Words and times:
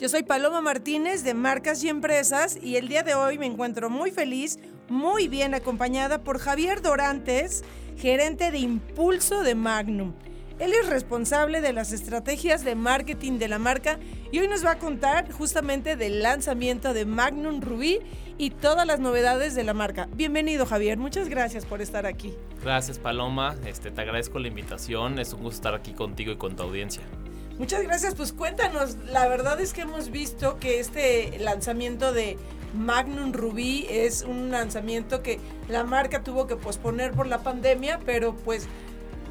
Yo 0.00 0.08
soy 0.08 0.22
Paloma 0.22 0.62
Martínez 0.62 1.24
de 1.24 1.34
Marcas 1.34 1.84
y 1.84 1.90
Empresas 1.90 2.56
y 2.62 2.76
el 2.76 2.88
día 2.88 3.02
de 3.02 3.14
hoy 3.14 3.36
me 3.36 3.44
encuentro 3.44 3.90
muy 3.90 4.10
feliz, 4.10 4.58
muy 4.88 5.28
bien 5.28 5.52
acompañada 5.52 6.24
por 6.24 6.38
Javier 6.38 6.80
Dorantes, 6.80 7.64
gerente 7.98 8.50
de 8.50 8.56
impulso 8.60 9.42
de 9.42 9.54
Magnum. 9.54 10.14
Él 10.58 10.72
es 10.72 10.88
responsable 10.88 11.60
de 11.60 11.74
las 11.74 11.92
estrategias 11.92 12.64
de 12.64 12.76
marketing 12.76 13.38
de 13.38 13.48
la 13.48 13.58
marca 13.58 13.98
y 14.32 14.38
hoy 14.38 14.48
nos 14.48 14.64
va 14.64 14.70
a 14.70 14.78
contar 14.78 15.30
justamente 15.32 15.96
del 15.96 16.22
lanzamiento 16.22 16.94
de 16.94 17.04
Magnum 17.04 17.60
Rubí 17.60 17.98
y 18.38 18.48
todas 18.48 18.86
las 18.86 19.00
novedades 19.00 19.54
de 19.54 19.64
la 19.64 19.74
marca. 19.74 20.08
Bienvenido 20.14 20.64
Javier, 20.64 20.96
muchas 20.96 21.28
gracias 21.28 21.66
por 21.66 21.82
estar 21.82 22.06
aquí. 22.06 22.32
Gracias 22.62 22.98
Paloma, 22.98 23.54
este, 23.66 23.90
te 23.90 24.00
agradezco 24.00 24.38
la 24.38 24.48
invitación, 24.48 25.18
es 25.18 25.34
un 25.34 25.42
gusto 25.42 25.56
estar 25.56 25.74
aquí 25.74 25.92
contigo 25.92 26.32
y 26.32 26.36
con 26.36 26.56
tu 26.56 26.62
audiencia. 26.62 27.02
Muchas 27.60 27.82
gracias, 27.82 28.14
pues 28.14 28.32
cuéntanos, 28.32 28.96
la 29.12 29.28
verdad 29.28 29.60
es 29.60 29.74
que 29.74 29.82
hemos 29.82 30.10
visto 30.10 30.58
que 30.58 30.80
este 30.80 31.38
lanzamiento 31.40 32.10
de 32.10 32.38
Magnum 32.72 33.34
Rubí 33.34 33.86
es 33.90 34.22
un 34.22 34.50
lanzamiento 34.50 35.22
que 35.22 35.38
la 35.68 35.84
marca 35.84 36.22
tuvo 36.22 36.46
que 36.46 36.56
posponer 36.56 37.12
por 37.12 37.26
la 37.26 37.42
pandemia, 37.42 38.00
pero 38.06 38.34
pues 38.34 38.66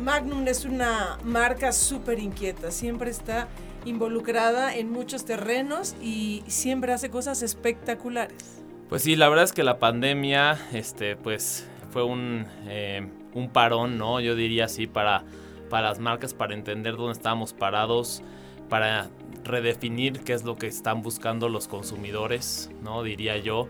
Magnum 0.03 0.47
es 0.47 0.63
una 0.65 1.17
marca 1.23 1.71
súper 1.71 2.19
inquieta, 2.19 2.69
siempre 2.69 3.09
está 3.09 3.47
involucrada 3.83 4.75
en 4.75 4.91
muchos 4.91 5.25
terrenos 5.25 5.95
y 5.99 6.43
siempre 6.45 6.93
hace 6.93 7.09
cosas 7.09 7.41
espectaculares. 7.41 8.61
Pues 8.89 9.01
sí, 9.01 9.15
la 9.15 9.27
verdad 9.27 9.45
es 9.45 9.53
que 9.53 9.63
la 9.63 9.79
pandemia, 9.79 10.55
este, 10.71 11.15
pues 11.15 11.65
fue 11.91 12.03
un, 12.03 12.45
eh, 12.67 13.07
un 13.33 13.49
parón, 13.49 13.97
¿no? 13.97 14.19
Yo 14.19 14.35
diría 14.35 14.65
así 14.65 14.85
para, 14.85 15.23
para 15.69 15.89
las 15.89 15.99
marcas, 15.99 16.33
para 16.33 16.53
entender 16.53 16.97
dónde 16.97 17.13
estábamos 17.13 17.53
parados, 17.53 18.21
para 18.69 19.09
redefinir 19.43 20.21
qué 20.21 20.33
es 20.33 20.43
lo 20.43 20.57
que 20.57 20.67
están 20.67 21.01
buscando 21.01 21.49
los 21.49 21.67
consumidores, 21.67 22.69
¿no? 22.83 23.03
Diría 23.03 23.37
yo. 23.37 23.67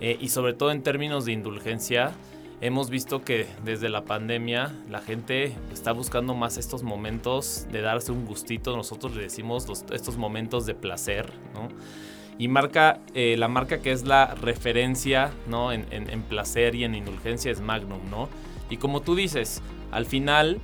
Eh, 0.00 0.18
y 0.20 0.28
sobre 0.28 0.54
todo 0.54 0.70
en 0.70 0.82
términos 0.82 1.24
de 1.24 1.32
indulgencia, 1.32 2.12
hemos 2.60 2.90
visto 2.90 3.22
que 3.22 3.46
desde 3.64 3.88
la 3.88 4.04
pandemia 4.04 4.72
la 4.90 5.00
gente 5.00 5.54
está 5.72 5.92
buscando 5.92 6.34
más 6.34 6.56
estos 6.58 6.82
momentos 6.82 7.66
de 7.70 7.80
darse 7.80 8.12
un 8.12 8.26
gustito. 8.26 8.76
Nosotros 8.76 9.14
le 9.14 9.22
decimos 9.22 9.66
estos 9.92 10.16
momentos 10.16 10.66
de 10.66 10.74
placer, 10.74 11.32
¿no? 11.54 11.68
Y 12.36 12.48
marca, 12.48 13.00
eh, 13.14 13.36
la 13.38 13.46
marca 13.46 13.80
que 13.80 13.92
es 13.92 14.04
la 14.04 14.34
referencia, 14.34 15.32
¿no? 15.46 15.72
En, 15.72 15.86
en 15.92 16.22
placer 16.22 16.74
y 16.74 16.84
en 16.84 16.96
indulgencia 16.96 17.52
es 17.52 17.60
Magnum, 17.60 18.10
¿no? 18.10 18.28
Y 18.70 18.78
como 18.78 19.02
tú 19.02 19.14
dices, 19.14 19.62
al 19.92 20.06
final 20.06 20.60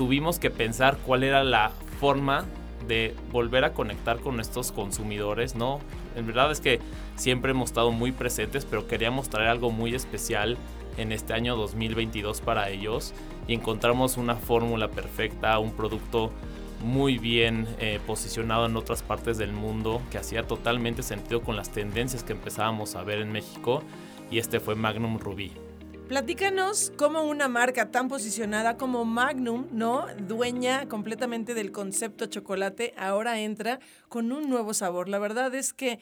tuvimos 0.00 0.38
que 0.38 0.48
pensar 0.48 0.96
cuál 1.04 1.24
era 1.24 1.44
la 1.44 1.72
forma 2.00 2.46
de 2.88 3.14
volver 3.32 3.64
a 3.64 3.74
conectar 3.74 4.18
con 4.20 4.40
estos 4.40 4.72
consumidores, 4.72 5.56
¿no? 5.56 5.78
En 6.16 6.26
verdad 6.26 6.50
es 6.50 6.62
que 6.62 6.80
siempre 7.16 7.50
hemos 7.50 7.68
estado 7.68 7.92
muy 7.92 8.10
presentes, 8.10 8.64
pero 8.64 8.88
queríamos 8.88 9.28
traer 9.28 9.50
algo 9.50 9.70
muy 9.70 9.94
especial 9.94 10.56
en 10.96 11.12
este 11.12 11.34
año 11.34 11.54
2022 11.54 12.40
para 12.40 12.70
ellos 12.70 13.12
y 13.46 13.52
encontramos 13.52 14.16
una 14.16 14.36
fórmula 14.36 14.88
perfecta, 14.88 15.58
un 15.58 15.72
producto 15.72 16.30
muy 16.82 17.18
bien 17.18 17.66
eh, 17.78 18.00
posicionado 18.06 18.64
en 18.64 18.78
otras 18.78 19.02
partes 19.02 19.36
del 19.36 19.52
mundo 19.52 20.00
que 20.10 20.16
hacía 20.16 20.46
totalmente 20.46 21.02
sentido 21.02 21.42
con 21.42 21.56
las 21.56 21.72
tendencias 21.72 22.24
que 22.24 22.32
empezábamos 22.32 22.94
a 22.94 23.04
ver 23.04 23.18
en 23.18 23.32
México 23.32 23.82
y 24.30 24.38
este 24.38 24.60
fue 24.60 24.76
Magnum 24.76 25.18
Rubí. 25.18 25.52
Platícanos 26.10 26.92
cómo 26.96 27.22
una 27.22 27.46
marca 27.46 27.92
tan 27.92 28.08
posicionada 28.08 28.76
como 28.76 29.04
Magnum, 29.04 29.68
¿no? 29.70 30.06
Dueña 30.26 30.88
completamente 30.88 31.54
del 31.54 31.70
concepto 31.70 32.26
chocolate, 32.26 32.92
ahora 32.96 33.38
entra 33.38 33.78
con 34.08 34.32
un 34.32 34.50
nuevo 34.50 34.74
sabor. 34.74 35.08
La 35.08 35.20
verdad 35.20 35.54
es 35.54 35.72
que 35.72 36.00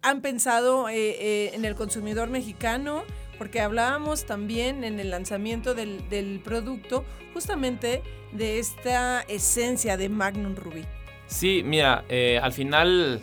han 0.00 0.22
pensado 0.22 0.88
eh, 0.88 0.94
eh, 0.96 1.50
en 1.52 1.66
el 1.66 1.74
consumidor 1.74 2.30
mexicano, 2.30 3.02
porque 3.36 3.60
hablábamos 3.60 4.24
también 4.24 4.82
en 4.82 4.98
el 4.98 5.10
lanzamiento 5.10 5.74
del, 5.74 6.40
producto 6.42 7.04
justamente 7.34 8.02
de 8.32 8.60
esta 8.60 9.20
esencia 9.28 9.98
de 9.98 10.08
Magnum 10.08 10.56
Ruby. 10.56 10.86
Sí, 11.32 11.62
mira, 11.64 12.04
eh, 12.10 12.38
al 12.42 12.52
final 12.52 13.22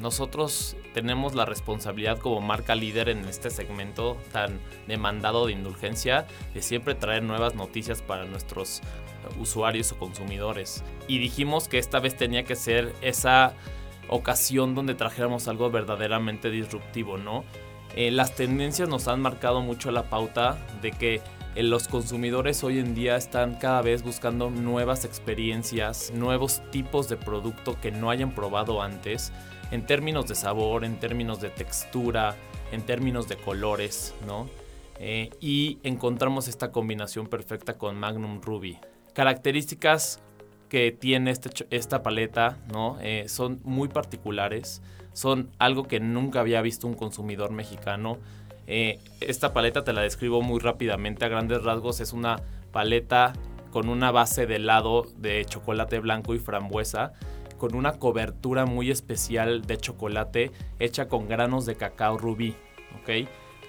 nosotros 0.00 0.76
tenemos 0.92 1.36
la 1.36 1.44
responsabilidad 1.44 2.18
como 2.18 2.40
marca 2.40 2.74
líder 2.74 3.08
en 3.08 3.24
este 3.26 3.48
segmento 3.48 4.18
tan 4.32 4.58
demandado 4.88 5.46
de 5.46 5.52
indulgencia 5.52 6.26
de 6.52 6.62
siempre 6.62 6.96
traer 6.96 7.22
nuevas 7.22 7.54
noticias 7.54 8.02
para 8.02 8.24
nuestros 8.24 8.82
usuarios 9.38 9.92
o 9.92 9.98
consumidores. 9.98 10.82
Y 11.06 11.18
dijimos 11.18 11.68
que 11.68 11.78
esta 11.78 12.00
vez 12.00 12.16
tenía 12.16 12.42
que 12.42 12.56
ser 12.56 12.92
esa 13.02 13.54
ocasión 14.08 14.74
donde 14.74 14.96
trajéramos 14.96 15.46
algo 15.46 15.70
verdaderamente 15.70 16.50
disruptivo, 16.50 17.18
¿no? 17.18 17.44
Eh, 17.94 18.10
las 18.10 18.34
tendencias 18.34 18.88
nos 18.88 19.06
han 19.06 19.20
marcado 19.20 19.60
mucho 19.60 19.90
la 19.90 20.04
pauta 20.04 20.58
de 20.82 20.90
que 20.90 21.14
eh, 21.16 21.20
los 21.56 21.86
consumidores 21.86 22.64
hoy 22.64 22.78
en 22.78 22.94
día 22.94 23.16
están 23.16 23.56
cada 23.56 23.82
vez 23.82 24.02
buscando 24.02 24.50
nuevas 24.50 25.04
experiencias, 25.04 26.10
nuevos 26.14 26.62
tipos 26.70 27.08
de 27.10 27.18
producto 27.18 27.78
que 27.80 27.90
no 27.90 28.08
hayan 28.08 28.34
probado 28.34 28.80
antes 28.80 29.32
en 29.70 29.84
términos 29.84 30.26
de 30.28 30.34
sabor, 30.34 30.84
en 30.84 30.98
términos 30.98 31.40
de 31.40 31.50
textura, 31.50 32.36
en 32.72 32.82
términos 32.82 33.28
de 33.28 33.36
colores, 33.36 34.14
¿no? 34.26 34.48
Eh, 34.98 35.30
y 35.40 35.78
encontramos 35.82 36.48
esta 36.48 36.70
combinación 36.72 37.26
perfecta 37.26 37.76
con 37.76 37.96
Magnum 37.96 38.40
Ruby. 38.40 38.78
Características 39.12 40.22
que 40.68 40.90
tiene 40.90 41.32
este, 41.32 41.50
esta 41.70 42.02
paleta, 42.02 42.58
¿no? 42.72 42.96
Eh, 43.02 43.24
son 43.28 43.60
muy 43.64 43.88
particulares, 43.88 44.80
son 45.12 45.50
algo 45.58 45.84
que 45.84 46.00
nunca 46.00 46.40
había 46.40 46.62
visto 46.62 46.86
un 46.86 46.94
consumidor 46.94 47.50
mexicano. 47.50 48.18
Eh, 48.66 49.00
esta 49.20 49.52
paleta 49.52 49.84
te 49.84 49.92
la 49.92 50.02
describo 50.02 50.42
muy 50.42 50.60
rápidamente 50.60 51.24
a 51.24 51.28
grandes 51.28 51.62
rasgos, 51.62 52.00
es 52.00 52.12
una 52.12 52.40
paleta 52.70 53.32
con 53.70 53.88
una 53.88 54.10
base 54.10 54.46
de 54.46 54.56
helado 54.56 55.06
de 55.16 55.44
chocolate 55.44 55.98
blanco 55.98 56.34
y 56.34 56.38
frambuesa 56.38 57.12
con 57.58 57.76
una 57.76 57.92
cobertura 57.92 58.66
muy 58.66 58.90
especial 58.90 59.62
de 59.62 59.76
chocolate 59.78 60.50
hecha 60.80 61.06
con 61.06 61.28
granos 61.28 61.64
de 61.64 61.76
cacao 61.76 62.18
rubí. 62.18 62.56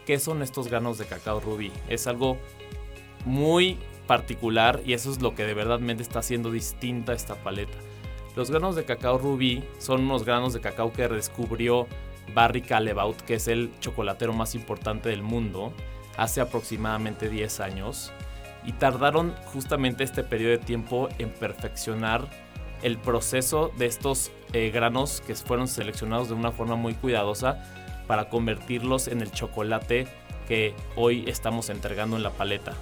¿Qué 0.05 0.19
son 0.19 0.41
estos 0.41 0.67
granos 0.67 0.97
de 0.97 1.05
cacao 1.05 1.39
rubí? 1.39 1.71
Es 1.87 2.07
algo 2.07 2.37
muy 3.23 3.77
particular 4.07 4.81
y 4.83 4.93
eso 4.93 5.11
es 5.11 5.21
lo 5.21 5.35
que 5.35 5.45
de 5.45 5.53
verdad 5.53 5.79
está 6.01 6.19
haciendo 6.19 6.51
distinta 6.51 7.13
esta 7.13 7.35
paleta. 7.35 7.77
Los 8.35 8.49
granos 8.49 8.75
de 8.75 8.83
cacao 8.83 9.19
rubí 9.19 9.63
son 9.77 10.01
unos 10.01 10.25
granos 10.25 10.53
de 10.53 10.59
cacao 10.59 10.91
que 10.91 11.07
descubrió 11.07 11.87
Barry 12.33 12.61
Callebaut, 12.61 13.19
que 13.21 13.35
es 13.35 13.47
el 13.47 13.71
chocolatero 13.79 14.33
más 14.33 14.55
importante 14.55 15.09
del 15.09 15.23
mundo, 15.23 15.73
hace 16.17 16.41
aproximadamente 16.41 17.29
10 17.29 17.59
años. 17.59 18.11
Y 18.65 18.73
tardaron 18.73 19.35
justamente 19.45 20.03
este 20.03 20.23
periodo 20.23 20.51
de 20.51 20.57
tiempo 20.59 21.09
en 21.19 21.29
perfeccionar 21.31 22.27
el 22.81 22.97
proceso 22.97 23.71
de 23.77 23.85
estos 23.85 24.31
eh, 24.51 24.69
granos 24.69 25.21
que 25.25 25.35
fueron 25.35 25.67
seleccionados 25.67 26.27
de 26.29 26.35
una 26.35 26.51
forma 26.51 26.75
muy 26.75 26.93
cuidadosa 26.93 27.63
para 28.07 28.29
convertirlos 28.29 29.07
en 29.07 29.21
el 29.21 29.31
chocolate 29.31 30.07
que 30.47 30.75
hoy 30.95 31.23
estamos 31.27 31.69
entregando 31.69 32.17
en 32.17 32.23
la 32.23 32.31
paleta. 32.31 32.73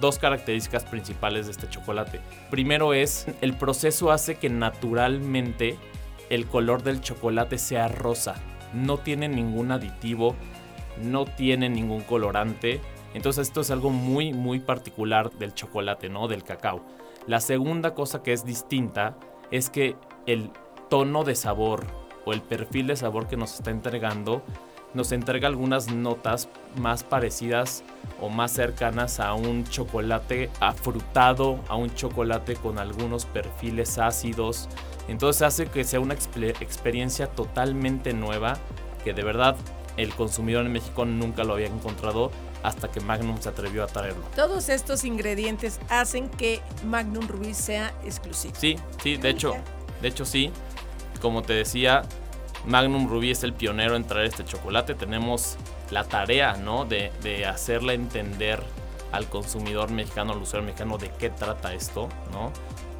Dos 0.00 0.18
características 0.18 0.84
principales 0.84 1.46
de 1.46 1.52
este 1.52 1.68
chocolate. 1.68 2.20
Primero 2.50 2.94
es, 2.94 3.26
el 3.40 3.54
proceso 3.54 4.10
hace 4.10 4.36
que 4.36 4.48
naturalmente 4.48 5.76
el 6.30 6.46
color 6.46 6.82
del 6.82 7.00
chocolate 7.00 7.58
sea 7.58 7.88
rosa. 7.88 8.36
No 8.72 8.98
tiene 8.98 9.28
ningún 9.28 9.72
aditivo, 9.72 10.34
no 11.02 11.24
tiene 11.24 11.68
ningún 11.68 12.02
colorante. 12.02 12.80
Entonces 13.14 13.48
esto 13.48 13.60
es 13.60 13.70
algo 13.70 13.90
muy 13.90 14.32
muy 14.32 14.60
particular 14.60 15.30
del 15.32 15.54
chocolate, 15.54 16.08
¿no? 16.08 16.28
Del 16.28 16.44
cacao. 16.44 16.84
La 17.26 17.40
segunda 17.40 17.94
cosa 17.94 18.22
que 18.22 18.32
es 18.32 18.44
distinta 18.44 19.16
es 19.50 19.70
que 19.70 19.96
el 20.26 20.50
tono 20.88 21.24
de 21.24 21.34
sabor 21.34 21.86
o 22.24 22.32
el 22.32 22.42
perfil 22.42 22.86
de 22.88 22.96
sabor 22.96 23.26
que 23.26 23.36
nos 23.36 23.54
está 23.54 23.70
entregando 23.70 24.42
nos 24.94 25.12
entrega 25.12 25.48
algunas 25.48 25.92
notas 25.92 26.48
más 26.76 27.02
parecidas 27.04 27.82
o 28.20 28.28
más 28.28 28.52
cercanas 28.52 29.20
a 29.20 29.34
un 29.34 29.64
chocolate 29.64 30.50
afrutado, 30.60 31.60
a 31.68 31.76
un 31.76 31.94
chocolate 31.94 32.56
con 32.56 32.78
algunos 32.78 33.26
perfiles 33.26 33.98
ácidos. 33.98 34.68
Entonces 35.08 35.42
hace 35.42 35.66
que 35.66 35.84
sea 35.84 36.00
una 36.00 36.14
experiencia 36.14 37.28
totalmente 37.28 38.12
nueva 38.12 38.58
que 39.04 39.12
de 39.14 39.22
verdad 39.22 39.56
el 39.96 40.14
consumidor 40.14 40.66
en 40.66 40.72
México 40.72 41.04
nunca 41.04 41.44
lo 41.44 41.54
había 41.54 41.66
encontrado 41.66 42.30
hasta 42.62 42.90
que 42.90 43.00
Magnum 43.00 43.40
se 43.40 43.48
atrevió 43.48 43.84
a 43.84 43.86
traerlo. 43.86 44.22
Todos 44.34 44.68
estos 44.68 45.04
ingredientes 45.04 45.80
hacen 45.88 46.28
que 46.28 46.60
Magnum 46.86 47.26
Rubí 47.26 47.54
sea 47.54 47.94
exclusivo. 48.04 48.54
Sí, 48.56 48.76
sí, 49.02 49.16
de 49.16 49.30
hecho, 49.30 49.54
de 50.02 50.08
hecho 50.08 50.24
sí. 50.24 50.50
Como 51.20 51.42
te 51.42 51.52
decía, 51.52 52.02
Magnum 52.68 53.08
Rubí 53.08 53.30
es 53.30 53.42
el 53.44 53.54
pionero 53.54 53.96
en 53.96 54.04
traer 54.04 54.26
este 54.26 54.44
chocolate. 54.44 54.94
Tenemos 54.94 55.56
la 55.90 56.04
tarea, 56.04 56.54
¿no? 56.56 56.84
De, 56.84 57.10
de 57.22 57.46
hacerle 57.46 57.94
entender 57.94 58.62
al 59.10 59.26
consumidor 59.26 59.90
mexicano, 59.90 60.34
al 60.34 60.42
usuario 60.42 60.66
mexicano, 60.66 60.98
de 60.98 61.08
qué 61.18 61.30
trata 61.30 61.72
esto, 61.72 62.08
¿no? 62.30 62.52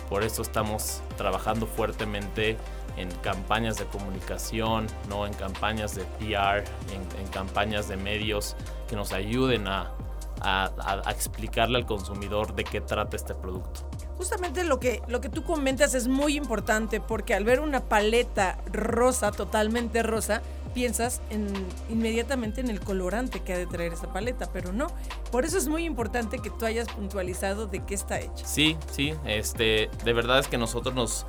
Por 0.08 0.24
eso 0.24 0.40
estamos 0.40 1.02
trabajando 1.18 1.66
fuertemente 1.66 2.56
en 2.96 3.10
campañas 3.22 3.78
de 3.78 3.84
comunicación, 3.84 4.86
¿no? 5.08 5.26
en 5.26 5.34
campañas 5.34 5.94
de 5.94 6.04
PR, 6.18 6.64
en, 6.92 7.28
campañas 7.28 7.88
de 7.88 7.96
medios 7.96 8.56
que 8.88 8.96
nos 8.96 9.12
ayuden 9.12 9.68
a, 9.68 9.92
a, 10.40 11.02
explicarle 11.10 11.78
al 11.78 11.86
consumidor 11.86 12.54
de 12.54 12.64
qué 12.64 12.80
trata 12.80 13.16
este 13.16 13.34
producto. 13.34 13.88
Justamente 14.18 14.64
lo 14.64 14.80
que, 14.80 15.00
lo 15.06 15.20
que 15.20 15.28
tú 15.28 15.44
comentas 15.44 15.94
es 15.94 16.08
muy 16.08 16.36
importante 16.36 17.00
porque 17.00 17.34
al 17.34 17.44
ver 17.44 17.60
una 17.60 17.80
paleta 17.80 18.58
rosa, 18.72 19.30
totalmente 19.30 20.02
rosa, 20.02 20.42
piensas 20.74 21.20
en, 21.30 21.48
inmediatamente 21.88 22.60
en 22.60 22.68
el 22.68 22.80
colorante 22.80 23.40
que 23.40 23.52
ha 23.52 23.58
de 23.58 23.66
traer 23.66 23.92
esa 23.92 24.12
paleta, 24.12 24.50
pero 24.52 24.72
no. 24.72 24.88
Por 25.30 25.44
eso 25.44 25.56
es 25.56 25.68
muy 25.68 25.84
importante 25.84 26.38
que 26.40 26.50
tú 26.50 26.66
hayas 26.66 26.88
puntualizado 26.88 27.68
de 27.68 27.84
qué 27.84 27.94
está 27.94 28.20
hecha. 28.20 28.44
Sí, 28.44 28.76
sí, 28.90 29.14
este, 29.24 29.88
de 30.04 30.12
verdad 30.12 30.40
es 30.40 30.48
que 30.48 30.58
nosotros 30.58 30.94
nos 30.94 31.26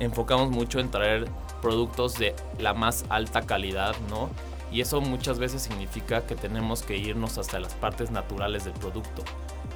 enfocamos 0.00 0.50
mucho 0.50 0.80
en 0.80 0.90
traer 0.90 1.28
productos 1.62 2.18
de 2.18 2.34
la 2.58 2.74
más 2.74 3.04
alta 3.10 3.42
calidad, 3.42 3.94
¿no? 4.10 4.28
Y 4.72 4.80
eso 4.80 5.00
muchas 5.00 5.38
veces 5.38 5.62
significa 5.62 6.26
que 6.26 6.34
tenemos 6.34 6.82
que 6.82 6.96
irnos 6.96 7.38
hasta 7.38 7.60
las 7.60 7.74
partes 7.74 8.10
naturales 8.10 8.64
del 8.64 8.74
producto. 8.74 9.22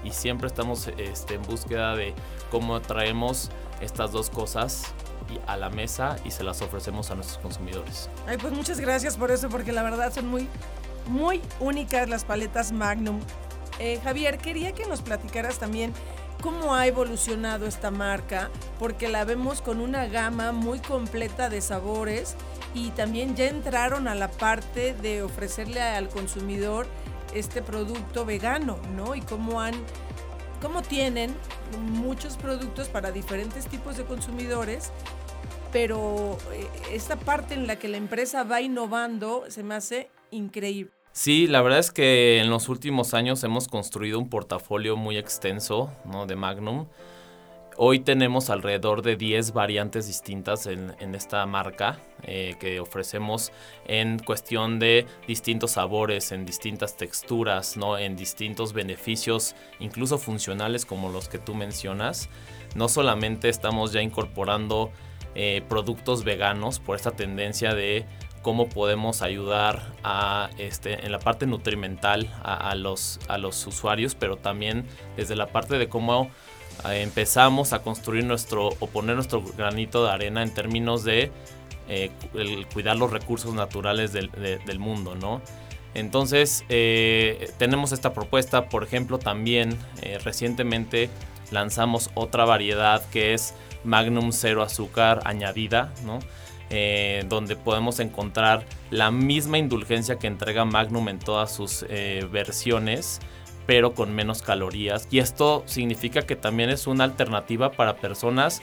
Y 0.08 0.12
siempre 0.12 0.46
estamos 0.46 0.88
este, 0.96 1.34
en 1.34 1.42
búsqueda 1.42 1.94
de 1.94 2.14
cómo 2.50 2.80
traemos 2.80 3.50
estas 3.82 4.10
dos 4.10 4.30
cosas 4.30 4.94
a 5.46 5.58
la 5.58 5.68
mesa 5.68 6.16
y 6.24 6.30
se 6.30 6.42
las 6.44 6.62
ofrecemos 6.62 7.10
a 7.10 7.14
nuestros 7.14 7.38
consumidores. 7.40 8.08
Ay, 8.26 8.38
pues 8.38 8.54
muchas 8.54 8.80
gracias 8.80 9.18
por 9.18 9.30
eso, 9.30 9.50
porque 9.50 9.70
la 9.70 9.82
verdad 9.82 10.10
son 10.10 10.28
muy, 10.28 10.48
muy 11.08 11.42
únicas 11.60 12.08
las 12.08 12.24
paletas 12.24 12.72
Magnum. 12.72 13.20
Eh, 13.78 14.00
Javier, 14.02 14.38
quería 14.38 14.72
que 14.72 14.86
nos 14.86 15.02
platicaras 15.02 15.58
también 15.58 15.92
cómo 16.40 16.74
ha 16.74 16.86
evolucionado 16.86 17.66
esta 17.66 17.90
marca, 17.90 18.48
porque 18.78 19.08
la 19.08 19.26
vemos 19.26 19.60
con 19.60 19.78
una 19.78 20.06
gama 20.06 20.52
muy 20.52 20.78
completa 20.78 21.50
de 21.50 21.60
sabores 21.60 22.34
y 22.72 22.92
también 22.92 23.36
ya 23.36 23.48
entraron 23.48 24.08
a 24.08 24.14
la 24.14 24.30
parte 24.30 24.94
de 24.94 25.22
ofrecerle 25.22 25.82
al 25.82 26.08
consumidor 26.08 26.86
este 27.34 27.62
producto 27.62 28.24
vegano, 28.24 28.78
¿no? 28.96 29.14
Y 29.14 29.20
cómo 29.20 29.60
han 29.60 29.74
cómo 30.60 30.82
tienen 30.82 31.34
muchos 31.92 32.36
productos 32.36 32.88
para 32.88 33.12
diferentes 33.12 33.66
tipos 33.66 33.96
de 33.96 34.04
consumidores, 34.04 34.90
pero 35.72 36.38
eh, 36.52 36.66
esta 36.92 37.16
parte 37.16 37.54
en 37.54 37.66
la 37.66 37.78
que 37.78 37.88
la 37.88 37.96
empresa 37.96 38.42
va 38.42 38.60
innovando 38.60 39.44
se 39.48 39.62
me 39.62 39.74
hace 39.74 40.10
increíble. 40.30 40.92
Sí, 41.12 41.46
la 41.46 41.62
verdad 41.62 41.80
es 41.80 41.90
que 41.90 42.38
en 42.38 42.50
los 42.50 42.68
últimos 42.68 43.12
años 43.12 43.42
hemos 43.42 43.66
construido 43.66 44.18
un 44.18 44.28
portafolio 44.28 44.96
muy 44.96 45.16
extenso 45.16 45.90
¿no? 46.04 46.26
de 46.26 46.36
Magnum. 46.36 46.86
Hoy 47.80 48.00
tenemos 48.00 48.50
alrededor 48.50 49.02
de 49.02 49.14
10 49.14 49.52
variantes 49.52 50.08
distintas 50.08 50.66
en, 50.66 51.14
esta 51.14 51.46
marca 51.46 52.00
eh, 52.24 52.56
que 52.58 52.80
ofrecemos 52.80 53.52
en 53.86 54.18
cuestión 54.18 54.80
de 54.80 55.06
distintos 55.28 55.70
sabores, 55.70 56.32
en 56.32 56.44
distintas 56.44 56.96
texturas, 56.96 57.76
¿no? 57.76 57.96
en 57.96 58.16
distintos 58.16 58.72
beneficios, 58.72 59.54
incluso 59.78 60.18
funcionales 60.18 60.84
como 60.84 61.08
los 61.08 61.28
que 61.28 61.38
tú 61.38 61.54
mencionas. 61.54 62.28
No 62.74 62.88
solamente 62.88 63.48
estamos 63.48 63.92
ya 63.92 64.02
incorporando 64.02 64.90
eh, 65.36 65.62
productos 65.68 66.24
veganos 66.24 66.80
por 66.80 66.96
esta 66.96 67.12
tendencia 67.12 67.74
de 67.74 68.06
cómo 68.42 68.68
podemos 68.68 69.22
ayudar 69.22 69.94
a, 70.02 70.50
este, 70.58 71.06
en 71.06 71.12
la 71.12 71.20
parte 71.20 71.46
nutrimental 71.46 72.28
a, 72.42 72.74
los, 72.74 73.20
a 73.28 73.38
los 73.38 73.64
usuarios, 73.66 74.16
pero 74.16 74.36
también 74.36 74.84
desde 75.16 75.36
la 75.36 75.46
parte 75.46 75.78
de 75.78 75.88
cómo 75.88 76.30
empezamos 76.84 77.72
a 77.72 77.82
construir 77.82 78.24
nuestro 78.24 78.68
o 78.78 78.86
poner 78.86 79.14
nuestro 79.16 79.42
granito 79.42 80.04
de 80.04 80.10
arena 80.10 80.42
en 80.42 80.52
términos 80.52 81.04
de 81.04 81.30
eh, 81.88 82.10
cuidar 82.72 82.96
los 82.96 83.10
recursos 83.10 83.54
naturales 83.54 84.12
del, 84.12 84.78
mundo, 84.78 85.14
¿no? 85.14 85.40
Entonces, 85.94 86.64
eh, 86.68 87.50
tenemos 87.58 87.92
esta 87.92 88.12
propuesta, 88.12 88.68
por 88.68 88.84
ejemplo, 88.84 89.18
también 89.18 89.76
recientemente 90.22 91.08
lanzamos 91.50 92.10
otra 92.14 92.44
variedad 92.44 93.02
que 93.10 93.34
es 93.34 93.54
Magnum 93.84 94.32
Cero 94.32 94.62
Azúcar 94.62 95.22
añadida, 95.24 95.92
¿no? 96.04 96.18
Eh, 96.70 97.24
donde 97.28 97.56
podemos 97.56 97.98
encontrar 97.98 98.66
la 98.90 99.10
misma 99.10 99.56
indulgencia 99.56 100.18
que 100.18 100.26
entrega 100.26 100.66
Magnum 100.66 101.08
en 101.08 101.18
todas 101.18 101.50
sus 101.50 101.86
eh, 101.88 102.28
versiones, 102.30 103.20
pero 103.68 103.92
con 103.92 104.14
menos 104.14 104.40
calorías. 104.40 105.06
Y 105.10 105.18
esto 105.18 105.62
significa 105.66 106.22
que 106.22 106.36
también 106.36 106.70
es 106.70 106.86
una 106.86 107.04
alternativa 107.04 107.70
para 107.70 107.96
personas 107.96 108.62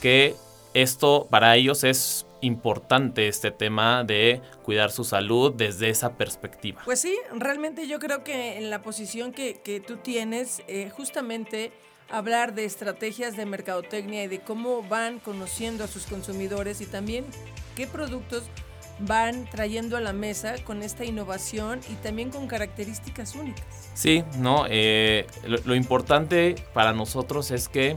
que 0.00 0.36
esto 0.74 1.26
para 1.28 1.56
ellos 1.56 1.82
es 1.82 2.24
importante 2.40 3.26
este 3.26 3.50
tema 3.50 4.04
de 4.04 4.40
cuidar 4.62 4.92
su 4.92 5.02
salud 5.02 5.52
desde 5.52 5.88
esa 5.88 6.16
perspectiva. 6.16 6.82
Pues 6.84 7.00
sí, 7.00 7.18
realmente 7.32 7.88
yo 7.88 7.98
creo 7.98 8.22
que 8.22 8.56
en 8.56 8.70
la 8.70 8.80
posición 8.80 9.32
que, 9.32 9.54
que 9.60 9.80
tú 9.80 9.96
tienes, 9.96 10.62
eh, 10.68 10.88
justamente 10.88 11.72
hablar 12.08 12.54
de 12.54 12.64
estrategias 12.64 13.36
de 13.36 13.46
mercadotecnia 13.46 14.22
y 14.22 14.28
de 14.28 14.38
cómo 14.38 14.84
van 14.84 15.18
conociendo 15.18 15.82
a 15.82 15.88
sus 15.88 16.06
consumidores 16.06 16.80
y 16.80 16.86
también 16.86 17.24
qué 17.74 17.88
productos 17.88 18.44
van 19.00 19.46
trayendo 19.46 19.96
a 19.96 20.00
la 20.00 20.12
mesa 20.12 20.54
con 20.64 20.82
esta 20.82 21.04
innovación 21.04 21.80
y 21.90 21.94
también 21.96 22.30
con 22.30 22.46
características 22.46 23.34
únicas. 23.34 23.64
Sí, 23.94 24.24
no, 24.38 24.66
eh, 24.68 25.26
lo, 25.44 25.74
importante 25.74 26.54
para 26.72 26.92
nosotros 26.92 27.50
es 27.50 27.68
que 27.68 27.96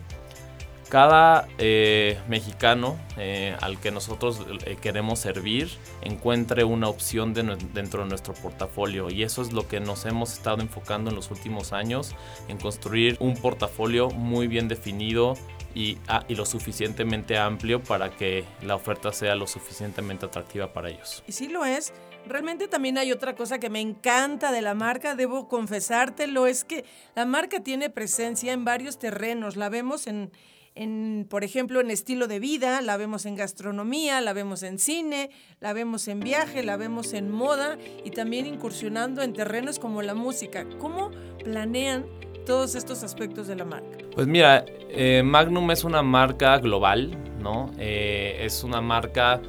cada 0.90 1.48
eh, 1.58 2.18
mexicano 2.30 2.98
eh, 3.18 3.58
al 3.60 3.78
que 3.78 3.92
nosotros 3.92 4.46
queremos 4.82 5.20
servir 5.20 5.70
encuentre 6.02 6.64
una 6.64 6.88
opción 6.88 7.34
dentro 7.34 8.04
de 8.04 8.10
nuestro 8.10 8.34
portafolio 8.34 9.10
y 9.10 9.24
eso 9.24 9.42
es 9.42 9.52
lo 9.52 9.68
que 9.68 9.82
nos 9.82 10.06
hemos 10.06 10.32
estado 10.32 10.62
enfocando 10.62 11.10
en 11.10 11.18
los 11.18 11.30
últimos 11.30 11.74
años 11.74 12.16
en 12.48 12.58
construir 12.58 13.18
un 13.20 13.36
portafolio 13.36 14.10
muy 14.12 14.48
bien 14.48 14.70
definido 14.70 15.34
y, 15.78 16.00
ah, 16.08 16.26
y, 16.28 16.34
lo 16.34 16.44
suficientemente 16.48 17.38
amplio 17.38 17.84
para 17.84 18.10
que 18.10 18.44
la 18.64 18.74
oferta 18.74 19.14
sea 19.14 19.36
lo 19.36 19.46
suficientemente 19.46 20.26
atractiva 20.26 20.74
para 20.74 20.90
ellos. 20.90 21.24
Y 21.28 21.34
sí 21.34 21.50
lo 21.50 21.66
es. 21.66 21.94
Realmente 22.26 22.68
también 22.68 22.98
hay 22.98 23.12
otra 23.12 23.36
cosa 23.36 23.60
que 23.60 23.70
me 23.70 23.80
encanta 23.80 24.52
de 24.52 24.62
la 24.62 24.74
marca, 24.74 25.14
debo 25.14 25.48
confesártelo, 25.48 26.48
es 26.48 26.64
que 26.64 26.84
la 27.16 27.28
marca 27.28 27.60
tiene 27.60 27.92
presencia 27.92 28.54
en 28.54 28.66
varios 28.66 28.98
terrenos. 28.98 29.56
La 29.56 29.70
vemos 29.70 30.08
en, 30.08 31.28
por 31.30 31.44
ejemplo, 31.44 31.80
en 31.80 31.92
estilo 31.92 32.28
de 32.28 32.40
vida, 32.40 32.82
la 32.82 32.98
vemos 32.98 33.28
en 33.28 33.36
gastronomía, 33.36 34.20
la 34.20 34.34
vemos 34.34 34.64
en 34.64 34.80
cine, 34.80 35.30
la 35.60 35.74
vemos 35.74 36.08
en 36.08 36.22
viaje, 36.22 36.64
la 36.64 36.76
vemos 36.78 37.14
en 37.14 37.30
moda 37.30 37.78
y 38.04 38.10
también 38.10 38.48
incursionando 38.48 39.22
en 39.22 39.34
terrenos 39.34 39.78
como 39.78 40.02
la 40.02 40.16
música. 40.16 40.66
¿Cómo 40.80 41.12
planean 41.44 42.08
todos 42.48 42.76
estos 42.76 43.04
aspectos 43.04 43.48
de 43.48 43.58
la 43.58 43.66
marca? 43.66 43.98
Pues 44.16 44.26
mira, 44.26 44.66
eh, 44.90 45.22
Magnum 45.24 45.70
es 45.70 45.84
una 45.84 46.02
marca 46.02 46.58
global, 46.58 47.16
¿no? 47.40 47.70
Eh, 47.78 48.40
es 48.42 48.64
una 48.64 48.80
marca 48.80 49.42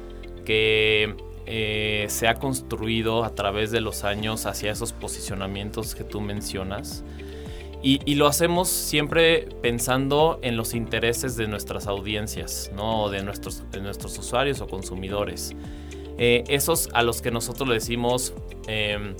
que 0.45 1.15
eh, 1.45 2.05
se 2.09 2.27
ha 2.27 2.35
construido 2.35 3.23
a 3.23 3.33
través 3.33 3.71
de 3.71 3.79
los 3.79 4.03
años 4.03 4.45
hacia 4.45 4.71
esos 4.71 4.91
posicionamientos 4.91 5.95
que 5.95 6.03
tú 6.03 6.19
mencionas. 6.19 7.03
Y, 7.81 8.15
lo 8.15 8.27
hacemos 8.27 8.67
siempre 8.67 9.47
pensando 9.61 10.39
en 10.41 10.57
los 10.57 10.73
intereses 10.73 11.37
de 11.37 11.47
nuestras 11.47 11.87
audiencias, 11.87 12.69
¿no? 12.75 13.07
de, 13.09 13.23
nuestros, 13.23 13.63
de 13.71 13.79
nuestros 13.79 14.19
usuarios 14.19 14.59
o 14.59 14.67
consumidores. 14.67 15.55
Esos 16.17 16.89
a 16.93 17.03
los 17.03 17.21
que 17.21 17.31
nosotros 17.31 17.69
le 17.69 17.75
decimos 17.75 18.33
em, 18.67 19.15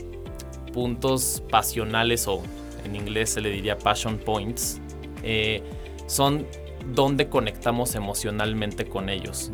puntos 0.74 1.42
pasionales 1.50 2.28
o 2.28 2.44
en 2.86 2.96
inglés 2.96 3.32
se 3.32 3.42
le 3.42 3.50
diría 3.50 3.78
passion 3.78 4.18
points, 4.18 4.80
eh, 5.24 5.64
son 6.08 6.46
donde 6.94 7.30
conectamos 7.30 7.96
emocionalmente 7.96 8.86
con 8.86 9.10
ellos. 9.10 9.52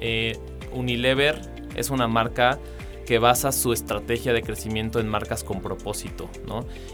Eh, 0.00 0.38
Unilever 0.72 1.40
es 1.74 1.90
una 1.90 2.08
marca 2.08 2.58
que 3.06 3.18
basa 3.18 3.52
su 3.52 3.72
estrategia 3.72 4.34
de 4.34 4.42
crecimiento 4.42 5.00
en 5.00 5.08
marcas 5.08 5.42
con 5.42 5.62
propósito. 5.62 6.28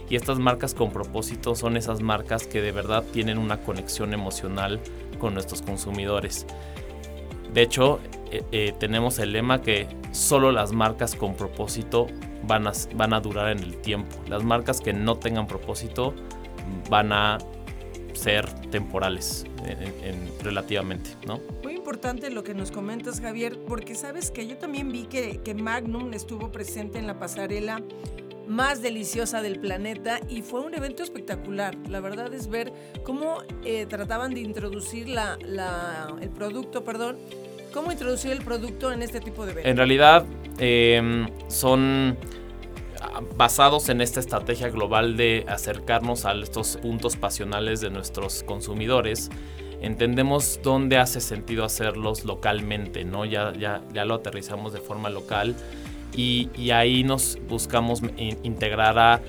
Y 0.09 0.14
estas 0.14 0.38
marcas 0.38 0.73
con 0.73 0.91
propósito 0.93 1.57
son 1.57 1.76
esas 1.76 2.03
marcas 2.03 2.47
que 2.47 2.62
de 2.62 2.71
verdad 2.71 3.03
tienen 3.12 3.37
una 3.37 3.61
conexión 3.62 4.14
emocional 4.14 4.81
con 5.19 5.35
nuestros 5.35 5.62
consumidores. 5.62 6.47
De 7.53 7.62
hecho, 7.62 7.99
eh, 8.31 8.75
tenemos 8.79 9.19
el 9.19 9.33
lema 9.33 9.61
que 9.61 9.88
solo 10.12 10.53
las 10.53 10.73
marcas 10.73 11.17
con 11.17 11.35
propósito 11.35 12.07
van 12.46 12.66
a, 12.66 12.72
van 12.94 13.12
a 13.12 13.20
durar 13.20 13.50
en 13.52 13.58
el 13.58 13.76
tiempo. 13.78 14.16
Las 14.28 14.42
marcas 14.42 14.80
que 14.80 14.92
no 14.92 15.16
tengan 15.16 15.46
propósito 15.46 16.14
van 16.88 17.12
a 17.12 17.38
ser 18.12 18.48
temporales 18.70 19.44
en, 19.66 20.30
relativamente, 20.42 21.10
¿no? 21.26 21.40
Muy 21.62 21.74
importante 21.74 22.30
lo 22.30 22.44
que 22.44 22.54
nos 22.54 22.70
comentas, 22.70 23.20
Javier, 23.20 23.58
porque 23.66 23.94
sabes 23.94 24.30
que 24.30 24.46
yo 24.46 24.56
también 24.56 24.90
vi 24.90 25.04
que, 25.04 25.40
que 25.42 25.54
Magnum 25.54 26.14
estuvo 26.14 26.50
presente 26.52 26.98
en 26.98 27.06
la 27.06 27.18
pasarela 27.18 27.82
más 28.46 28.82
deliciosa 28.82 29.42
del 29.42 29.58
planeta 29.58 30.20
y 30.28 30.42
fue 30.42 30.60
un 30.60 30.74
evento 30.74 31.02
espectacular. 31.02 31.76
La 31.88 32.00
verdad 32.00 32.32
es 32.34 32.48
ver 32.48 32.72
cómo 33.02 33.38
eh, 33.64 33.86
trataban 33.86 34.34
de 34.34 34.40
introducir 34.40 35.08
la, 35.08 35.38
el 36.20 36.30
producto, 36.30 36.84
perdón, 36.84 37.16
cómo 37.75 37.90
introducir 37.90 38.31
el 38.31 38.43
producto 38.43 38.93
en 38.93 39.02
este 39.02 39.21
tipo 39.21 39.45
de 39.45 39.50
eventos. 39.50 39.71
En 39.71 39.76
realidad 39.76 40.25
em, 40.59 41.28
son 41.49 42.16
basados 43.37 43.88
en 43.88 44.00
esta 44.00 44.21
estrategia 44.21 44.69
global 44.69 45.16
de 45.16 45.45
acercarnos 45.49 46.25
a 46.25 46.33
estos 46.35 46.76
puntos 46.76 47.16
pasionales 47.16 47.81
de 47.81 47.90
nuestros 47.90 48.45
consumidores, 48.45 49.28
entendemos 49.81 50.61
dónde 50.62 50.99
hace 50.99 51.21
sentido 51.21 51.64
hacerlos 51.64 52.25
localmente, 52.25 53.04
¿no? 53.04 53.25
Ya, 53.25 53.52
ya, 53.52 53.83
ya 53.93 54.04
lo 54.04 54.14
aterrizamos 54.14 54.73
de 54.73 54.81
forma 54.81 55.11
local 55.11 55.54
y, 56.16 56.71
ahí 56.71 57.02
nos 57.02 57.38
buscamos 57.49 58.02
integrar 58.16 58.99
a 58.99 59.21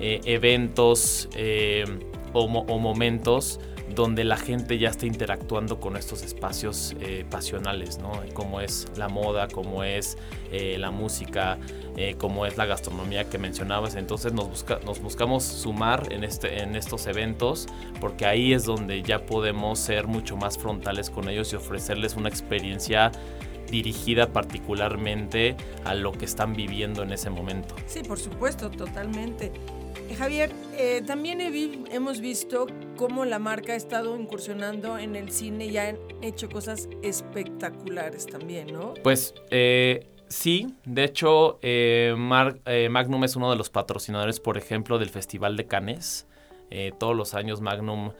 eh, 0.00 0.20
eventos 0.24 1.28
eh, 1.36 1.84
o, 2.32 2.44
o 2.44 2.78
momentos 2.78 3.60
donde 3.94 4.24
la 4.24 4.36
gente 4.36 4.78
ya 4.78 4.88
está 4.90 5.06
interactuando 5.06 5.80
con 5.80 5.96
estos 5.96 6.22
espacios 6.22 6.94
eh, 7.00 7.24
pasionales, 7.28 7.98
¿no? 7.98 8.12
Como 8.34 8.60
es 8.60 8.86
la 8.96 9.08
moda, 9.08 9.48
como 9.48 9.84
es 9.84 10.16
eh, 10.50 10.76
la 10.78 10.90
música, 10.90 11.58
eh, 11.96 12.14
como 12.18 12.46
es 12.46 12.56
la 12.56 12.66
gastronomía 12.66 13.28
que 13.28 13.38
mencionabas. 13.38 13.94
Entonces 13.94 14.32
nos, 14.32 14.64
nos 14.84 15.00
buscamos 15.00 15.44
sumar 15.44 16.12
en, 16.12 16.24
este, 16.24 16.62
en 16.62 16.76
estos 16.76 17.06
eventos 17.06 17.66
porque 18.00 18.26
ahí 18.26 18.52
es 18.52 18.64
donde 18.64 19.02
ya 19.02 19.26
podemos 19.26 19.78
ser 19.78 20.06
mucho 20.06 20.36
más 20.36 20.58
frontales 20.58 21.10
con 21.10 21.28
ellos 21.28 21.52
y 21.52 21.56
ofrecerles 21.56 22.16
una 22.16 22.28
experiencia 22.28 23.12
dirigida 23.70 24.32
particularmente 24.32 25.56
a 25.84 25.94
lo 25.94 26.12
que 26.12 26.26
están 26.26 26.54
viviendo 26.54 27.02
en 27.02 27.12
ese 27.12 27.30
momento. 27.30 27.74
Sí, 27.86 28.02
por 28.02 28.18
supuesto, 28.18 28.70
totalmente. 28.70 29.50
Javier, 30.16 30.52
eh, 30.76 31.02
también 31.06 31.40
hemos 31.40 32.20
visto 32.20 32.66
cómo 32.96 33.24
la 33.24 33.38
marca 33.38 33.72
ha 33.72 33.76
estado 33.76 34.18
incursionando 34.18 34.98
en 34.98 35.16
el 35.16 35.30
cine 35.30 35.66
y 35.66 35.76
han 35.78 35.98
hecho 36.20 36.48
cosas 36.48 36.88
espectaculares 37.02 38.26
también, 38.26 38.72
¿no? 38.72 38.94
Pues 39.02 39.34
eh, 39.50 40.06
sí, 40.28 40.74
de 40.84 41.04
hecho, 41.04 41.58
eh, 41.62 42.14
Magnum 42.16 43.24
es 43.24 43.36
uno 43.36 43.50
de 43.50 43.56
los 43.56 43.70
patrocinadores, 43.70 44.40
por 44.40 44.58
ejemplo, 44.58 44.98
del 44.98 45.10
Festival 45.10 45.56
de 45.56 45.66
Cannes. 45.66 46.26
todos 46.98 47.16
los 47.16 47.34
años 47.34 47.60
Magnum 47.60 48.12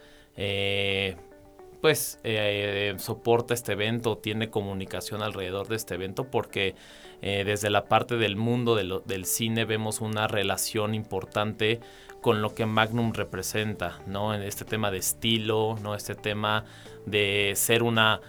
pues 1.81 2.19
soporta 2.97 3.53
este 3.53 3.73
evento, 3.73 4.17
tiene 4.17 4.49
comunicación 4.49 5.21
alrededor 5.21 5.67
de 5.67 5.75
este 5.75 5.95
evento 5.95 6.25
porque 6.25 6.75
desde 7.21 7.69
la 7.69 7.85
parte 7.85 8.15
del 8.15 8.35
mundo 8.35 8.75
del 8.75 9.25
cine 9.25 9.65
vemos 9.65 9.99
una 10.01 10.27
relación 10.27 10.95
importante 10.95 11.81
con 12.23 12.41
lo 12.41 12.55
que 12.55 12.65
Magnum 12.65 13.11
representa, 13.11 13.99
¿no? 14.07 14.33
En 14.33 14.41
este 14.41 14.63
tema 14.63 14.89
de 14.89 14.97
estilo, 14.97 15.77
¿no? 15.83 15.93
Este 15.93 16.15
tema 16.15 16.63
de 17.05 17.51
ser 17.55 17.83
una, 17.83 18.21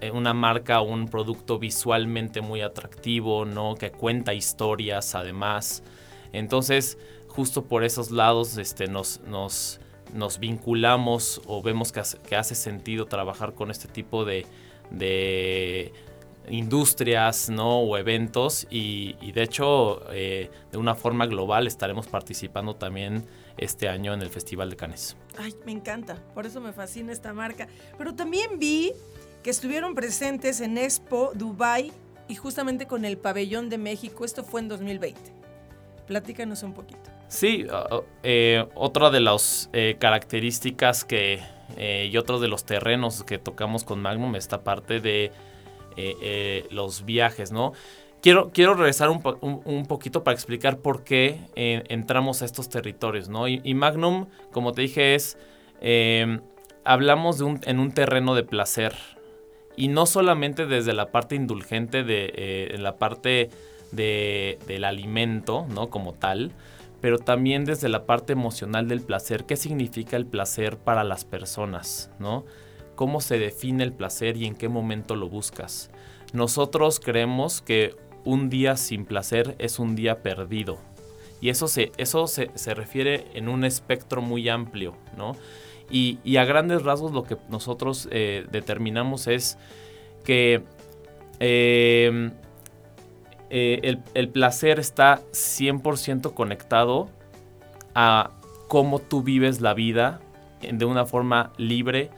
eh, 0.00 0.10
una 0.10 0.32
marca 0.32 0.80
o 0.80 0.84
un 0.84 1.08
producto 1.08 1.58
visualmente 1.58 2.40
muy 2.40 2.62
atractivo, 2.62 3.44
¿no? 3.44 3.74
Que 3.74 3.92
cuenta 3.92 4.32
historias 4.32 5.14
además. 5.14 5.82
Entonces, 6.32 6.96
justo 7.28 7.66
por 7.66 7.84
esos 7.84 8.10
lados 8.10 8.56
este, 8.56 8.88
nos, 8.88 9.20
nos, 9.20 9.78
nos 10.14 10.38
vinculamos 10.38 11.42
o 11.46 11.60
vemos 11.62 11.92
que 11.92 12.00
hace, 12.00 12.18
que 12.18 12.36
hace 12.36 12.54
sentido 12.54 13.04
trabajar 13.04 13.52
con 13.52 13.70
este 13.70 13.88
tipo 13.88 14.24
de, 14.24 14.46
de 14.90 15.92
industrias 16.48 17.48
¿no? 17.48 17.80
o 17.80 17.96
eventos 17.96 18.66
y, 18.70 19.14
de 19.32 19.42
hecho 19.42 20.02
eh, 20.12 20.50
de 20.70 20.78
una 20.78 20.94
forma 20.94 21.26
global 21.26 21.66
estaremos 21.66 22.06
participando 22.06 22.76
también 22.76 23.24
este 23.56 23.88
año 23.88 24.12
en 24.12 24.22
el 24.22 24.30
Festival 24.30 24.70
de 24.70 24.76
Cannes. 24.76 25.16
Ay, 25.38 25.54
me 25.64 25.72
encanta, 25.72 26.16
por 26.34 26.46
eso 26.46 26.60
me 26.60 26.72
fascina 26.72 27.12
esta 27.12 27.32
marca. 27.32 27.68
Pero 27.96 28.14
también 28.14 28.58
vi 28.58 28.92
que 29.42 29.50
estuvieron 29.50 29.94
presentes 29.94 30.60
en 30.60 30.76
Expo 30.76 31.32
Dubai 31.34 31.92
y 32.28 32.34
justamente 32.34 32.86
con 32.86 33.04
el 33.04 33.16
Pabellón 33.16 33.68
de 33.68 33.78
México. 33.78 34.24
Esto 34.24 34.42
fue 34.42 34.60
en 34.60 34.68
2020. 34.68 35.20
Platícanos 36.06 36.62
un 36.62 36.74
poquito. 36.74 37.10
Sí, 37.28 37.64
uh, 37.64 38.02
eh, 38.22 38.66
otra 38.74 39.10
de 39.10 39.20
las 39.20 39.70
eh, 39.72 39.96
características 39.98 41.04
que 41.04 41.42
y 41.76 42.16
otro 42.18 42.38
de 42.38 42.46
los 42.46 42.64
terrenos 42.64 43.24
que 43.24 43.38
tocamos 43.38 43.82
con 43.82 44.00
Magnum, 44.00 44.36
esta 44.36 44.62
parte 44.62 45.00
de 45.00 45.32
eh, 45.96 46.16
eh, 46.20 46.66
los 46.70 47.04
viajes, 47.04 47.52
¿no? 47.52 47.72
Quiero, 48.20 48.50
quiero 48.52 48.74
regresar 48.74 49.10
un, 49.10 49.20
un, 49.42 49.86
poquito 49.86 50.24
para 50.24 50.34
explicar 50.34 50.78
por 50.78 51.04
qué 51.04 51.40
eh, 51.56 51.84
entramos 51.88 52.40
a 52.40 52.46
estos 52.46 52.70
territorios, 52.70 53.28
¿no? 53.28 53.48
Y, 53.48 53.74
Magnum, 53.74 54.26
como 54.50 54.72
te 54.72 54.82
dije, 54.82 55.14
es, 55.14 55.36
em, 55.82 56.40
hablamos 56.84 57.40
en 57.40 57.78
un 57.78 57.92
terreno 57.92 58.34
de 58.34 58.42
placer. 58.42 58.94
Y 59.76 59.88
no 59.88 60.06
solamente 60.06 60.64
desde 60.64 60.94
la 60.94 61.10
parte 61.10 61.34
indulgente, 61.34 62.02
de, 62.02 62.70
en 62.72 62.82
la 62.82 62.96
parte 62.96 63.50
de, 63.92 64.58
del 64.66 64.84
alimento, 64.84 65.66
¿no? 65.68 65.90
Como 65.90 66.14
tal, 66.14 66.52
pero 67.02 67.18
también 67.18 67.66
desde 67.66 67.90
la 67.90 68.06
parte 68.06 68.32
emocional 68.32 68.88
del 68.88 69.02
placer. 69.02 69.44
¿Qué 69.44 69.56
significa 69.56 70.16
el 70.16 70.24
placer 70.24 70.78
para 70.78 71.04
las 71.04 71.26
personas, 71.26 72.10
¿no? 72.18 72.46
Cómo 72.94 73.20
se 73.20 73.38
define 73.38 73.84
el 73.84 73.92
placer 73.92 74.36
y 74.36 74.46
en 74.46 74.54
qué 74.54 74.68
momento 74.68 75.16
lo 75.16 75.28
buscas. 75.28 75.90
Nosotros 76.32 77.00
creemos 77.00 77.60
que 77.60 77.94
un 78.24 78.50
día 78.50 78.76
sin 78.76 79.04
placer 79.04 79.54
es 79.58 79.78
un 79.78 79.94
día 79.94 80.22
perdido. 80.22 80.78
Y 81.40 81.50
eso 81.50 81.68
se, 81.68 81.92
eso 81.98 82.26
se, 82.26 82.74
refiere 82.74 83.26
en 83.34 83.48
un 83.48 83.64
espectro 83.64 84.22
muy 84.22 84.48
amplio, 84.48 84.96
¿no? 85.16 85.36
Y, 85.90 86.36
a 86.38 86.44
grandes 86.44 86.82
rasgos 86.82 87.12
lo 87.12 87.24
que 87.24 87.36
nosotros 87.50 88.08
eh, 88.10 88.46
determinamos 88.50 89.26
es 89.26 89.58
que 90.24 90.62
em, 91.40 92.32
eh, 93.50 93.80
el, 93.82 94.00
el 94.14 94.28
placer 94.30 94.80
está 94.80 95.20
100% 95.32 96.32
conectado 96.32 97.10
a 97.94 98.30
cómo 98.68 98.98
tú 98.98 99.22
vives 99.22 99.60
la 99.60 99.74
vida 99.74 100.20
de 100.62 100.84
una 100.84 101.04
forma 101.04 101.52
libre, 101.58 102.10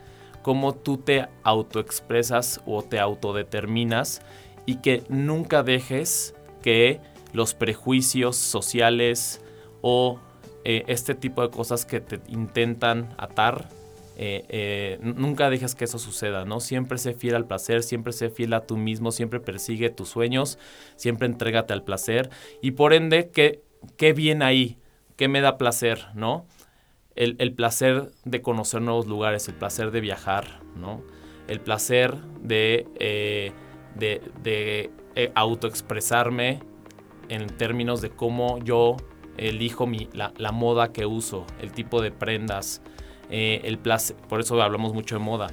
cómo 0.46 0.76
tú 0.76 0.98
te 0.98 1.26
autoexpresas 1.42 2.60
o 2.66 2.84
te 2.84 3.00
autodeterminas 3.00 4.22
y 4.64 4.76
que 4.76 5.02
nunca 5.08 5.64
dejes 5.64 6.36
que 6.62 7.00
los 7.32 7.54
prejuicios 7.54 8.36
sociales 8.36 9.40
o 9.80 10.20
eh, 10.62 10.84
este 10.86 11.16
tipo 11.16 11.42
de 11.42 11.50
cosas 11.50 11.84
que 11.84 11.98
te 11.98 12.20
intentan 12.28 13.12
atar, 13.18 13.68
eh, 14.18 14.44
eh, 14.48 15.00
nunca 15.02 15.50
dejes 15.50 15.74
que 15.74 15.86
eso 15.86 15.98
suceda, 15.98 16.44
¿no? 16.44 16.60
Siempre 16.60 16.98
sé 16.98 17.12
fiel 17.12 17.34
al 17.34 17.48
placer, 17.48 17.82
siempre 17.82 18.12
sé 18.12 18.30
fiel 18.30 18.52
a 18.52 18.60
tú 18.66 18.76
mismo, 18.76 19.10
siempre 19.10 19.40
persigue 19.40 19.90
tus 19.90 20.10
sueños, 20.10 20.60
siempre 20.94 21.26
entrégate 21.26 21.72
al 21.72 21.82
placer 21.82 22.30
y 22.62 22.70
por 22.70 22.92
ende, 22.92 23.30
¿qué, 23.30 23.64
qué 23.96 24.12
viene 24.12 24.44
ahí? 24.44 24.78
¿Qué 25.16 25.26
me 25.26 25.40
da 25.40 25.58
placer, 25.58 26.06
no? 26.14 26.46
El, 27.16 27.52
placer 27.54 28.12
de 28.24 28.42
conocer 28.42 28.82
nuevos 28.82 29.06
lugares, 29.06 29.48
el 29.48 29.54
placer 29.54 29.90
de 29.90 30.00
viajar, 30.00 30.60
¿no? 30.76 31.02
El 31.48 31.60
placer 31.60 32.14
de, 32.42 32.86
eh, 33.00 33.52
de, 33.94 34.90
eh, 35.14 35.32
autoexpresarme 35.34 36.60
en 37.28 37.46
términos 37.46 38.02
de 38.02 38.10
cómo 38.10 38.58
yo 38.58 38.96
elijo 39.38 39.86
mi, 39.86 40.08
la, 40.12 40.52
moda 40.52 40.92
que 40.92 41.06
uso, 41.06 41.46
el 41.60 41.72
tipo 41.72 42.02
de 42.02 42.10
prendas, 42.10 42.82
eh, 43.30 43.62
el 43.64 43.78
placer, 43.78 44.16
por 44.28 44.40
eso 44.40 44.60
hablamos 44.60 44.92
mucho 44.92 45.16
de 45.16 45.24
moda. 45.24 45.48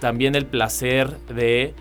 también 0.00 0.34
el 0.34 0.46
placer 0.46 1.18
de 1.26 1.74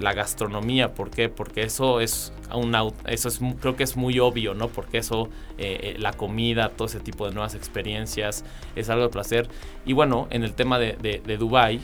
la 0.00 0.14
gastronomía. 0.14 0.94
¿Por 0.94 1.10
qué? 1.10 1.28
Porque 1.28 1.62
eso 1.62 2.00
es 2.00 2.32
un 2.52 2.74
eso 3.06 3.28
es 3.28 3.40
creo 3.60 3.76
que 3.76 3.84
es 3.84 3.96
muy 3.96 4.18
obvio, 4.18 4.54
¿no? 4.54 4.68
Porque 4.68 4.98
eso, 4.98 5.28
eh, 5.58 5.94
eh, 5.94 5.96
la 5.98 6.12
comida, 6.12 6.70
todo 6.70 6.88
ese 6.88 7.00
tipo 7.00 7.26
de 7.26 7.34
nuevas 7.34 7.54
experiencias, 7.54 8.44
es 8.74 8.90
algo 8.90 9.04
de 9.04 9.10
placer. 9.10 9.48
Y 9.84 9.92
bueno, 9.92 10.26
en 10.30 10.42
el 10.42 10.54
tema 10.54 10.78
de, 10.78 10.94
de, 10.96 11.36
Dubai 11.36 11.80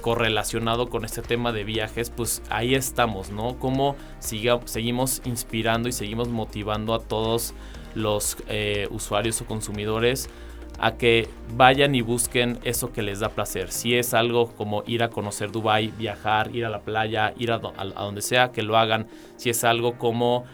correlacionado 0.00 0.88
con 0.88 1.04
este 1.04 1.22
tema 1.22 1.52
de 1.52 1.62
viajes, 1.62 2.10
pues 2.10 2.42
ahí 2.50 2.74
estamos, 2.74 3.30
¿no? 3.30 3.58
Cómo 3.58 3.96
seguimos 4.18 5.22
inspirando 5.24 5.88
y 5.88 5.92
seguimos 5.92 6.28
motivando 6.28 6.94
a 6.94 6.98
todos 7.00 7.54
los 7.94 8.36
eh, 8.48 8.88
usuarios 8.90 9.40
o 9.40 9.46
consumidores 9.46 10.28
a 10.82 10.96
que 10.96 11.28
vayan 11.56 11.94
y 11.94 12.00
busquen 12.00 12.58
eso 12.64 12.92
que 12.92 13.02
les 13.02 13.20
da 13.20 13.28
placer. 13.28 13.70
Si 13.70 13.94
es 13.94 14.14
algo 14.14 14.48
como 14.48 14.82
ir 14.84 15.04
a 15.04 15.10
conocer 15.10 15.52
Dubai, 15.52 15.92
viajar, 15.96 16.54
ir 16.54 16.64
a 16.64 16.70
la 16.70 16.80
playa, 16.80 17.32
ir 17.38 17.52
a, 17.52 17.58
donde 17.58 18.20
sea, 18.20 18.50
que 18.50 18.62
lo 18.62 18.76
hagan. 18.76 19.06
Si 19.36 19.48
es 19.48 19.62
algo 19.62 19.96
como 19.96 20.44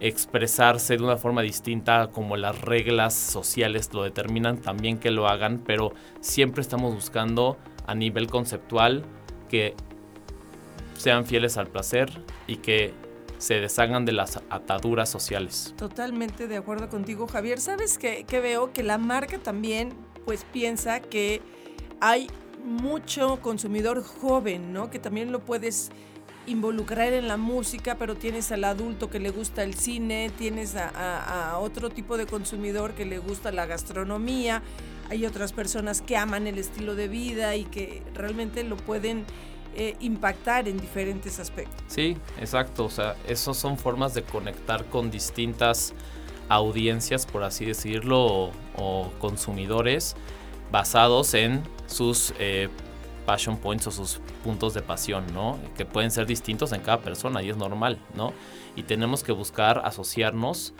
expresarse 0.00 0.96
de 0.96 1.04
una 1.04 1.16
forma 1.16 1.40
distinta 1.40 2.08
como 2.12 2.36
las 2.36 2.60
reglas 2.60 3.14
sociales 3.14 3.88
lo 3.94 4.02
determinan, 4.02 4.58
también 4.58 4.98
que 4.98 5.12
lo 5.12 5.28
hagan, 5.28 5.62
pero 5.64 5.92
siempre 6.20 6.62
estamos 6.62 6.92
buscando 6.92 7.56
a 7.86 7.94
nivel 7.94 8.26
conceptual 8.26 9.04
que 9.48 9.74
sean 10.94 11.26
fieles 11.26 11.58
al 11.58 11.68
placer 11.68 12.10
y 12.48 12.56
que 12.56 12.92
se 13.38 13.54
deshagan 13.54 14.04
de 14.04 14.12
las 14.12 14.40
ataduras 14.50 15.08
sociales. 15.08 15.74
Totalmente 15.76 16.46
de 16.46 16.56
acuerdo 16.56 16.88
contigo, 16.88 17.26
Javier. 17.26 17.60
¿Sabes 17.60 17.98
qué, 17.98 18.24
veo? 18.40 18.72
Que 18.72 18.82
la 18.82 18.98
marca 18.98 19.38
también 19.38 19.92
pues 20.24 20.44
piensa 20.52 21.00
que 21.00 21.40
hay 22.00 22.28
mucho 22.64 23.40
consumidor 23.40 24.02
joven, 24.02 24.72
¿no? 24.72 24.90
Que 24.90 24.98
también 24.98 25.30
lo 25.30 25.40
puedes 25.40 25.90
involucrar 26.46 27.12
en 27.12 27.28
la 27.28 27.36
música, 27.36 27.96
pero 27.96 28.14
tienes 28.14 28.52
al 28.52 28.64
adulto 28.64 29.10
que 29.10 29.18
le 29.18 29.30
gusta 29.30 29.62
el 29.62 29.74
cine, 29.74 30.30
tienes 30.36 30.76
a, 30.76 31.58
otro 31.58 31.90
tipo 31.90 32.16
de 32.16 32.26
consumidor 32.26 32.94
que 32.94 33.04
le 33.04 33.18
gusta 33.18 33.50
la 33.50 33.66
gastronomía, 33.66 34.62
hay 35.10 35.26
otras 35.26 35.52
personas 35.52 36.02
que 36.02 36.16
aman 36.16 36.46
el 36.46 36.58
estilo 36.58 36.94
de 36.94 37.08
vida 37.08 37.56
y 37.56 37.64
que 37.64 38.02
realmente 38.14 38.64
lo 38.64 38.76
pueden 38.76 39.24
eh, 39.76 39.94
impactar 40.00 40.68
en 40.68 40.78
diferentes 40.78 41.38
aspectos. 41.38 41.84
Sí, 41.86 42.16
exacto, 42.40 42.86
o 42.86 42.90
sea, 42.90 43.14
esas 43.28 43.56
son 43.58 43.76
formas 43.76 44.14
de 44.14 44.22
conectar 44.22 44.86
con 44.86 45.10
distintas 45.10 45.92
audiencias, 46.48 47.26
por 47.26 47.42
así 47.42 47.66
decirlo, 47.66 48.52
o, 48.76 49.12
consumidores 49.18 50.16
basados 50.72 51.34
en 51.34 51.62
sus 51.86 52.32
eh, 52.38 52.68
passion 53.26 53.58
points 53.58 53.86
o 53.88 53.90
sus 53.90 54.20
puntos 54.42 54.72
de 54.72 54.80
pasión, 54.80 55.26
¿no? 55.34 55.58
Que 55.76 55.84
pueden 55.84 56.10
ser 56.10 56.26
distintos 56.26 56.72
en 56.72 56.80
cada 56.80 57.00
persona 57.00 57.42
y 57.42 57.50
es 57.50 57.56
normal, 57.58 57.98
¿no? 58.14 58.32
Y 58.76 58.84
tenemos 58.84 59.22
que 59.22 59.32
buscar 59.32 59.82
asociarnos 59.84 60.72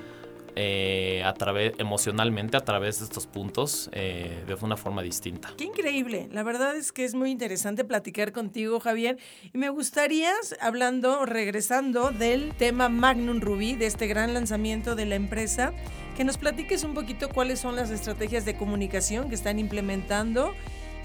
eh, 0.58 1.22
a 1.22 1.34
través 1.34 1.74
emocionalmente 1.78 2.56
a 2.56 2.64
través 2.64 2.98
de 2.98 3.04
estos 3.04 3.26
puntos 3.26 3.90
eh, 3.92 4.42
de 4.46 4.54
una 4.54 4.78
forma 4.78 5.02
distinta. 5.02 5.52
Qué 5.58 5.64
increíble. 5.64 6.28
La 6.32 6.42
verdad 6.42 6.74
es 6.76 6.92
que 6.92 7.04
es 7.04 7.14
muy 7.14 7.30
interesante 7.30 7.84
platicar 7.84 8.32
contigo, 8.32 8.80
Javier. 8.80 9.18
Y 9.52 9.58
me 9.58 9.68
gustaría, 9.68 10.32
hablando, 10.60 11.26
regresando 11.26 12.10
del 12.10 12.54
tema 12.54 12.88
Magnum 12.88 13.40
Ruby, 13.40 13.76
de 13.76 13.84
este 13.84 14.06
gran 14.06 14.32
lanzamiento 14.32 14.94
de 14.94 15.04
la 15.04 15.16
empresa, 15.16 15.74
que 16.16 16.24
nos 16.24 16.38
platiques 16.38 16.84
un 16.84 16.94
poquito 16.94 17.28
cuáles 17.28 17.60
son 17.60 17.76
las 17.76 17.90
estrategias 17.90 18.46
de 18.46 18.56
comunicación 18.56 19.28
que 19.28 19.34
están 19.34 19.58
implementando 19.58 20.54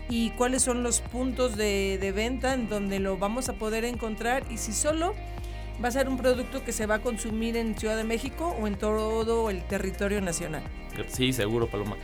y 0.09 0.29
cuáles 0.31 0.61
son 0.61 0.81
los 0.81 1.01
puntos 1.01 1.57
de, 1.57 1.97
de 1.99 2.11
venta 2.13 2.53
en 2.53 2.69
donde 2.69 2.99
lo 2.99 3.17
vamos 3.17 3.49
a 3.49 3.53
poder 3.53 3.83
encontrar 3.83 4.43
y 4.49 4.57
si 4.57 4.71
solo 4.71 5.13
va 5.83 5.87
a 5.87 5.91
ser 5.91 6.09
un 6.09 6.17
producto 6.17 6.63
que 6.63 6.71
se 6.71 6.85
va 6.85 6.95
a 6.95 6.99
consumir 6.99 7.57
en 7.57 7.77
Ciudad 7.77 7.97
de 7.97 8.03
México 8.03 8.55
o 8.59 8.67
en 8.67 8.75
todo 8.75 9.49
el 9.49 9.63
territorio 9.63 10.21
nacional. 10.21 10.63
Sí, 11.07 11.33
seguro, 11.33 11.67
Paloma. 11.67 11.97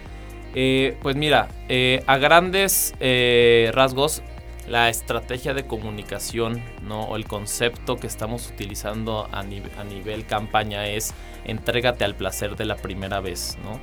Eh, 0.55 0.97
pues 1.01 1.15
mira, 1.15 1.50
eh, 1.69 2.03
a 2.07 2.17
grandes 2.17 2.93
eh, 3.00 3.71
rasgos, 3.74 4.24
la 4.67 4.89
estrategia 4.89 5.53
de 5.53 5.65
comunicación 5.65 6.62
¿no? 6.83 7.03
o 7.03 7.15
el 7.15 7.25
concepto 7.25 7.97
que 7.97 8.07
estamos 8.07 8.50
utilizando 8.50 9.29
a, 9.31 9.39
a, 9.39 9.43
nivel 9.43 10.25
campaña 10.25 10.88
es 10.88 11.13
entrégate 11.45 12.03
al 12.03 12.15
placer 12.15 12.55
de 12.55 12.65
la 12.65 12.75
primera 12.75 13.21
vez. 13.21 13.57
¿no? 13.63 13.79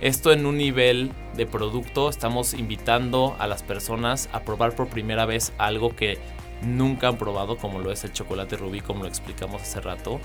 Esto 0.00 0.32
en 0.32 0.44
un 0.44 0.58
nivel 0.58 1.10
de 1.36 1.46
producto, 1.46 2.10
estamos 2.10 2.52
invitando 2.52 3.34
a 3.38 3.46
las 3.46 3.62
personas 3.62 4.28
a 4.32 4.40
probar 4.40 4.74
por 4.74 4.88
primera 4.88 5.24
vez 5.24 5.54
algo 5.56 5.96
que 5.96 6.18
nunca 6.62 7.08
han 7.08 7.18
probado, 7.18 7.56
como 7.56 7.78
lo 7.78 7.90
es 7.90 8.04
el 8.04 8.12
chocolate 8.12 8.56
rubí, 8.56 8.80
como 8.80 9.02
lo 9.02 9.08
explicamos 9.08 9.62
hace 9.62 9.80
rato. 9.80 10.20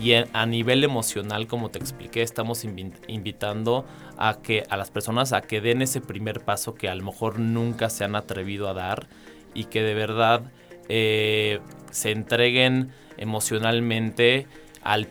Y 0.00 0.12
a 0.12 0.46
nivel 0.46 0.84
emocional, 0.84 1.46
como 1.46 1.70
te 1.70 1.78
expliqué, 1.78 2.20
estamos 2.20 2.64
invitando 2.64 3.86
a 4.18 4.38
que 4.42 4.64
a 4.68 4.76
las 4.76 4.90
personas 4.90 5.32
a 5.32 5.40
que 5.40 5.62
den 5.62 5.80
ese 5.80 6.02
primer 6.02 6.40
paso 6.40 6.74
que 6.74 6.90
a 6.90 6.94
lo 6.94 7.02
mejor 7.02 7.38
nunca 7.38 7.88
se 7.88 8.04
han 8.04 8.14
atrevido 8.14 8.68
a 8.68 8.74
dar 8.74 9.06
y 9.54 9.64
que 9.64 9.82
de 9.82 9.94
verdad 9.94 10.42
eh, 10.90 11.60
se 11.90 12.10
entreguen 12.10 12.90
emocionalmente 13.16 14.46
al 14.82 15.08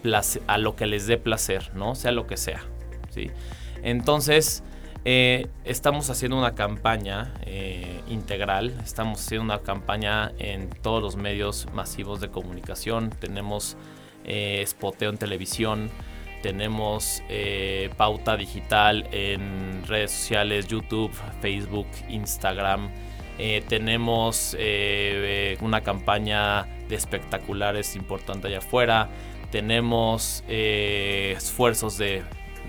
a 0.47 0.57
lo 0.59 0.75
que 0.75 0.85
les 0.85 1.07
dé 1.07 1.17
placer, 1.17 1.71
¿no? 1.73 1.95
Sea 1.95 2.11
lo 2.11 2.27
que 2.27 2.37
sea. 2.37 2.63
¿sí? 3.09 3.31
Entonces, 3.81 4.63
eh, 5.07 5.49
estamos 5.65 6.09
haciendo 6.09 6.35
una 6.35 6.55
campaña 6.55 7.35
eh, 7.45 8.01
integral, 8.09 8.73
estamos 8.83 9.21
haciendo 9.21 9.45
una 9.45 9.59
campaña 9.59 10.31
en 10.39 10.71
todos 10.81 10.99
los 10.99 11.15
medios 11.15 11.67
masivos 11.75 12.21
de 12.21 12.29
comunicación, 12.29 13.11
tenemos 13.11 13.77
eh, 14.23 14.63
spoteo 14.65 15.11
en 15.11 15.19
televisión, 15.19 15.91
tenemos 16.41 17.21
pauta 17.97 18.35
digital 18.35 19.07
en 19.11 19.83
redes 19.87 20.09
sociales, 20.11 20.67
YouTube, 20.67 21.11
Facebook, 21.39 21.87
Instagram, 22.09 22.89
tenemos 23.67 24.55
una 25.61 25.81
campaña 25.81 26.63
de 26.87 26.95
espectaculares 26.95 27.95
importante 27.95 28.47
allá 28.47 28.59
afuera, 28.59 29.09
tenemos 29.51 30.43
esfuerzos 30.47 31.97
de 31.97 32.23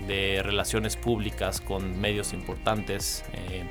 de 0.07 0.41
relaciones 0.43 0.95
públicas 0.95 1.61
con 1.61 1.99
medios 1.99 2.33
importantes. 2.33 3.23
Eh, 3.33 3.63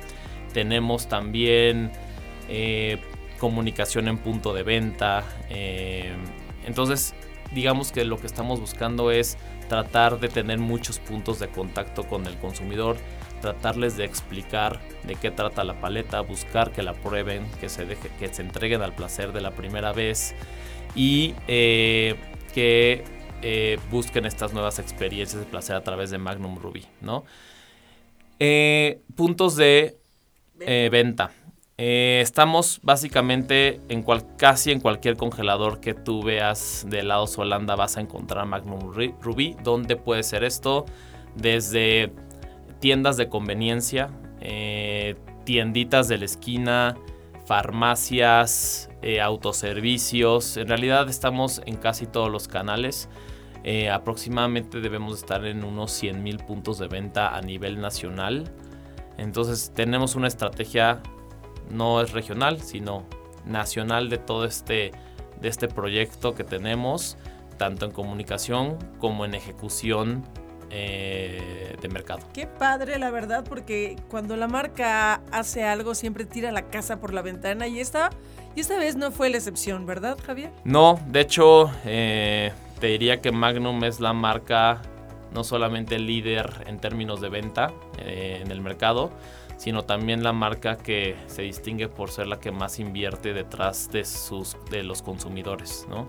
tenemos 0.53 1.07
también 1.07 1.91
eh, 2.47 2.99
comunicación 3.39 4.07
en 4.07 4.17
punto 4.17 4.53
de 4.53 4.63
venta. 4.63 5.23
Eh, 5.49 6.15
entonces, 6.65 7.13
digamos 7.53 7.91
que 7.91 8.05
lo 8.05 8.19
que 8.19 8.27
estamos 8.27 8.59
buscando 8.59 9.11
es 9.11 9.37
tratar 9.67 10.19
de 10.19 10.29
tener 10.29 10.59
muchos 10.59 10.99
puntos 10.99 11.39
de 11.39 11.49
contacto 11.49 12.03
con 12.03 12.25
el 12.25 12.37
consumidor, 12.37 12.97
tratarles 13.41 13.97
de 13.97 14.05
explicar 14.05 14.79
de 15.03 15.15
qué 15.15 15.31
trata 15.31 15.63
la 15.63 15.79
paleta, 15.81 16.21
buscar 16.21 16.71
que 16.71 16.83
la 16.83 16.93
prueben, 16.93 17.45
que 17.59 17.67
se, 17.67 17.85
deje, 17.85 18.09
que 18.19 18.33
se 18.33 18.41
entreguen 18.41 18.81
al 18.81 18.95
placer 18.95 19.33
de 19.33 19.41
la 19.41 19.51
primera 19.51 19.91
vez 19.91 20.33
y 20.95 21.33
que 21.47 23.16
eh, 23.41 23.79
busquen 23.91 24.25
estas 24.25 24.53
nuevas 24.53 24.79
experiencias 24.79 25.39
de 25.39 25.45
placer 25.45 25.75
a 25.75 25.83
través 25.83 26.09
de 26.09 26.17
Magnum 26.17 26.57
Ruby, 26.57 26.85
¿no? 27.01 27.23
Eh, 28.39 29.01
puntos 29.15 29.55
de 29.55 29.97
eh, 30.59 30.89
venta. 30.91 31.31
estamos 31.77 32.79
básicamente 32.81 33.79
en 33.89 34.03
casi 34.37 34.71
en 34.71 34.79
cualquier 34.79 35.17
congelador 35.17 35.79
que 35.79 35.93
tú 35.93 36.23
veas 36.23 36.85
de 36.89 36.99
helado 36.99 37.25
Holanda 37.37 37.75
vas 37.75 37.97
a 37.97 38.01
encontrar 38.01 38.45
Magnum 38.47 38.91
Ruby. 39.21 39.55
¿Dónde 39.63 39.95
puede 39.95 40.23
ser 40.23 40.43
esto? 40.43 40.85
Desde 41.35 42.11
tiendas 42.79 43.17
de 43.17 43.29
conveniencia, 43.29 44.09
tienditas 45.43 46.07
de 46.07 46.17
la 46.17 46.25
esquina, 46.25 46.97
farmacias, 47.45 48.86
autoservicios. 49.21 50.57
En 50.57 50.67
realidad 50.67 51.09
estamos 51.09 51.61
en 51.65 51.77
casi 51.77 52.05
todos 52.05 52.31
los 52.31 52.47
canales. 52.47 53.09
Eh, 53.63 53.89
aproximadamente 53.89 54.79
debemos 54.79 55.17
estar 55.17 55.45
en 55.45 55.63
unos 55.63 55.91
100 55.91 56.23
mil 56.23 56.37
puntos 56.37 56.77
de 56.77 56.87
venta 56.87 57.35
a 57.35 57.41
nivel 57.41 57.81
nacional. 57.81 58.51
Entonces 59.17 59.71
tenemos 59.73 60.15
una 60.15 60.27
estrategia 60.27 61.01
no 61.69 62.01
es 62.01 62.11
regional, 62.11 62.61
sino 62.61 63.05
nacional 63.45 64.09
de 64.09 64.17
todo 64.17 64.45
este, 64.45 64.91
de 65.41 65.49
este 65.49 65.67
proyecto 65.67 66.33
que 66.35 66.43
tenemos, 66.43 67.17
tanto 67.57 67.85
en 67.85 67.91
comunicación 67.91 68.77
como 68.99 69.25
en 69.25 69.33
ejecución 69.33 70.23
eh, 70.69 71.75
de 71.81 71.89
mercado. 71.89 72.19
Qué 72.33 72.47
padre, 72.47 72.99
la 72.99 73.09
verdad, 73.09 73.43
porque 73.47 73.95
cuando 74.09 74.35
la 74.35 74.47
marca 74.47 75.21
hace 75.31 75.63
algo 75.63 75.95
siempre 75.95 76.25
tira 76.25 76.51
la 76.51 76.63
casa 76.63 76.99
por 76.99 77.13
la 77.13 77.21
ventana 77.21 77.67
y 77.67 77.79
esta, 77.79 78.09
y 78.55 78.61
esta 78.61 78.77
vez 78.77 78.95
no 78.95 79.11
fue 79.11 79.29
la 79.29 79.37
excepción, 79.37 79.85
¿verdad, 79.85 80.17
Javier? 80.25 80.51
No, 80.63 80.99
de 81.07 81.21
hecho, 81.21 81.71
eh, 81.85 82.51
te 82.79 82.87
diría 82.87 83.21
que 83.21 83.31
Magnum 83.31 83.83
es 83.83 83.99
la 83.99 84.13
marca 84.13 84.81
no 85.33 85.43
solamente 85.43 85.99
líder 85.99 86.63
en 86.67 86.79
términos 86.79 87.21
de 87.21 87.29
venta 87.29 87.71
eh, 87.99 88.39
en 88.41 88.51
el 88.51 88.61
mercado, 88.61 89.11
sino 89.57 89.83
también 89.83 90.23
la 90.23 90.33
marca 90.33 90.77
que 90.77 91.15
se 91.27 91.41
distingue 91.41 91.89
por 91.89 92.11
ser 92.11 92.27
la 92.27 92.39
que 92.39 92.51
más 92.51 92.79
invierte 92.79 93.33
detrás 93.33 93.89
de, 93.91 94.05
sus, 94.05 94.55
de 94.69 94.83
los 94.83 95.01
consumidores. 95.01 95.85
¿no? 95.89 96.07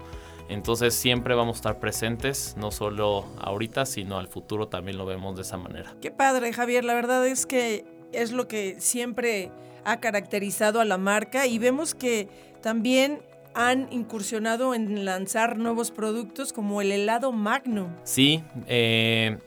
Entonces 0.48 0.94
siempre 0.94 1.34
vamos 1.34 1.56
a 1.56 1.58
estar 1.58 1.78
presentes, 1.78 2.54
no 2.56 2.70
solo 2.70 3.26
ahorita, 3.38 3.84
sino 3.84 4.18
al 4.18 4.28
futuro 4.28 4.68
también 4.68 4.96
lo 4.96 5.04
vemos 5.04 5.37
de 5.37 5.42
esa 5.42 5.58
manera. 5.58 5.94
Qué 6.00 6.11
padre, 6.11 6.52
Javier. 6.52 6.84
La 6.84 6.94
verdad 6.94 7.26
es 7.26 7.44
que 7.44 7.84
es 8.12 8.32
lo 8.32 8.48
que 8.48 8.76
siempre 8.80 9.50
ha 9.84 10.00
caracterizado 10.00 10.80
a 10.80 10.84
la 10.84 10.98
marca 10.98 11.46
y 11.46 11.58
vemos 11.58 11.94
que 11.94 12.28
también 12.62 13.20
han 13.54 13.92
incursionado 13.92 14.74
en 14.74 15.04
lanzar 15.04 15.58
nuevos 15.58 15.90
productos 15.90 16.52
como 16.52 16.80
el 16.80 16.92
helado 16.92 17.32
Magnum. 17.32 17.88
Sí, 18.04 18.42
eh, 18.66 19.38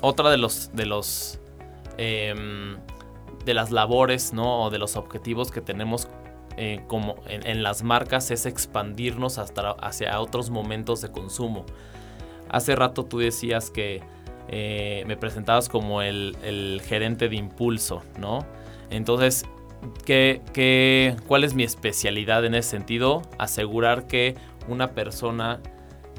otra 0.00 0.30
de 0.30 0.38
los 0.38 0.70
de 0.74 0.86
los 0.86 1.40
em, 1.96 2.78
de 3.44 3.54
las 3.54 3.70
labores, 3.70 4.32
¿no? 4.32 4.64
O 4.64 4.70
de 4.70 4.78
los 4.78 4.96
objetivos 4.96 5.50
que 5.50 5.60
tenemos 5.60 6.08
eh, 6.60 6.80
como 6.88 7.14
en, 7.28 7.62
las 7.62 7.84
marcas 7.84 8.32
es 8.32 8.44
expandirnos 8.44 9.38
hasta 9.38 9.70
hacia 9.70 10.20
otros 10.20 10.50
momentos 10.50 11.00
de 11.00 11.12
consumo. 11.12 11.64
hace 12.50 12.74
rato 12.74 13.04
tú 13.04 13.18
decías 13.18 13.70
que 13.70 14.02
eh, 14.48 15.04
me 15.06 15.16
presentabas 15.16 15.68
como 15.68 16.02
el, 16.02 16.82
gerente 16.84 17.28
de 17.28 17.36
impulso, 17.36 18.02
¿no? 18.18 18.44
Entonces, 18.90 19.44
¿qué, 20.04 21.14
cuál 21.28 21.44
es 21.44 21.54
mi 21.54 21.62
especialidad 21.62 22.44
en 22.44 22.56
ese 22.56 22.70
sentido? 22.70 23.22
Asegurar 23.38 24.08
que 24.08 24.34
una 24.66 24.94
persona 24.94 25.60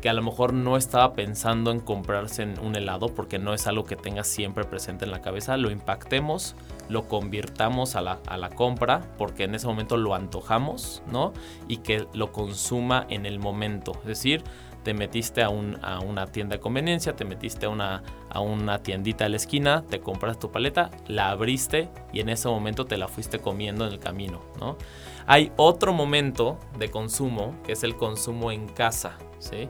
que 0.01 0.07
a 0.07 0.13
lo 0.13 0.21
mejor 0.21 0.53
no 0.53 0.77
estaba 0.77 1.11
pensando 1.15 1.71
en 1.71 1.81
comprarse 1.81 2.47
un 2.61 2.77
helado 2.77 3.07
porque 3.07 3.39
no 3.39 3.53
es 3.53 3.67
algo 3.67 3.83
que 3.83 3.97
tenga 3.97 4.23
siempre 4.23 4.63
presente 4.63 5.03
en 5.03 5.11
la 5.11 5.21
cabeza, 5.21 5.57
lo 5.57 5.69
impactemos, 5.69 6.55
lo 6.89 7.07
convirtamos 7.07 7.95
a 7.95 8.01
la, 8.01 8.19
a 8.27 8.37
la, 8.37 8.49
compra 8.49 9.01
porque 9.17 9.43
en 9.43 9.55
ese 9.55 9.67
momento 9.67 9.95
lo 9.95 10.15
antojamos, 10.15 11.03
¿no? 11.11 11.33
Y 11.67 11.77
que 11.77 12.07
lo 12.13 12.31
consuma 12.31 13.05
en 13.09 13.25
el 13.25 13.39
momento. 13.39 13.93
Es 14.01 14.05
decir, 14.05 14.43
te 14.83 14.93
metiste 14.93 15.43
a, 15.43 15.49
una 15.49 16.27
tienda 16.27 16.55
de 16.55 16.61
conveniencia, 16.61 17.15
te 17.15 17.25
metiste 17.25 17.65
a 17.65 17.69
una, 17.69 18.03
a 18.29 18.39
una 18.39 18.81
tiendita 18.81 19.25
a 19.25 19.29
la 19.29 19.35
esquina, 19.35 19.83
te 19.87 19.99
compras 19.99 20.39
tu 20.39 20.51
paleta, 20.51 20.89
la 21.07 21.29
abriste 21.29 21.89
y 22.13 22.21
en 22.21 22.29
ese 22.29 22.47
momento 22.47 22.85
te 22.85 22.97
la 22.97 23.07
fuiste 23.07 23.39
comiendo 23.39 23.85
en 23.85 23.93
el 23.93 23.99
camino, 23.99 24.41
¿no? 24.59 24.77
Hay 25.27 25.51
otro 25.57 25.93
momento 25.93 26.57
de 26.77 26.89
consumo 26.89 27.55
que 27.63 27.73
es 27.73 27.83
el 27.83 27.95
consumo 27.95 28.51
en 28.51 28.67
casa, 28.67 29.17
¿sí? 29.39 29.69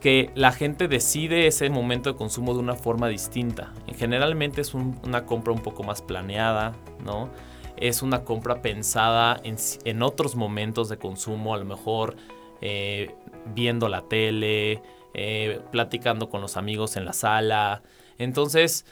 Que 0.00 0.30
la 0.34 0.52
gente 0.52 0.88
decide 0.88 1.46
ese 1.46 1.70
momento 1.70 2.12
de 2.12 2.16
consumo 2.16 2.54
de 2.54 2.60
una 2.60 2.74
forma 2.74 3.08
distinta. 3.08 3.72
Generalmente 3.96 4.60
es 4.60 4.74
una 4.74 5.26
compra 5.26 5.52
un 5.52 5.60
poco 5.60 5.82
más 5.82 6.02
planeada, 6.02 6.74
¿no? 7.04 7.30
Es 7.76 8.02
una 8.02 8.24
compra 8.24 8.62
pensada 8.62 9.40
en, 9.42 9.56
en 9.84 10.02
otros 10.02 10.36
momentos 10.36 10.88
de 10.88 10.98
consumo, 10.98 11.54
a 11.54 11.58
lo 11.58 11.64
mejor 11.64 12.16
eh, 12.60 13.14
viendo 13.54 13.88
la 13.88 14.02
tele, 14.02 14.82
eh, 15.14 15.60
platicando 15.70 16.28
con 16.28 16.40
los 16.40 16.56
amigos 16.56 16.96
en 16.96 17.04
la 17.04 17.12
sala. 17.12 17.82
Entonces, 18.18 18.84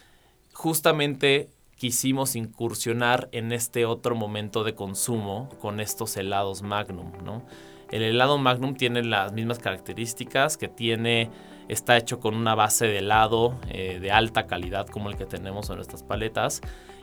justamente 0.52 1.50
quisimos 1.76 2.36
incursionar 2.36 3.28
en 3.32 3.52
este 3.52 3.84
otro 3.84 4.14
momento 4.14 4.64
de 4.64 4.74
consumo 4.74 5.48
con 5.60 5.80
estos 5.80 6.16
helados 6.16 6.62
Magnum, 6.62 7.12
¿no? 7.24 7.44
El 7.90 8.02
helado 8.02 8.38
Magnum 8.38 8.74
tiene 8.74 9.02
las 9.02 9.32
mismas 9.32 9.58
características 9.58 10.56
que 10.56 10.68
tiene, 10.68 11.30
está 11.68 11.96
hecho 11.96 12.20
con 12.20 12.34
una 12.34 12.54
base 12.54 12.86
de 12.86 12.98
helado 12.98 13.58
eh, 13.68 13.98
de 14.00 14.10
alta 14.10 14.46
calidad 14.46 14.86
como 14.86 15.08
el 15.08 15.16
que 15.16 15.26
tenemos 15.26 15.70
en 15.70 15.76
nuestras 15.76 16.02
paletas 16.02 16.62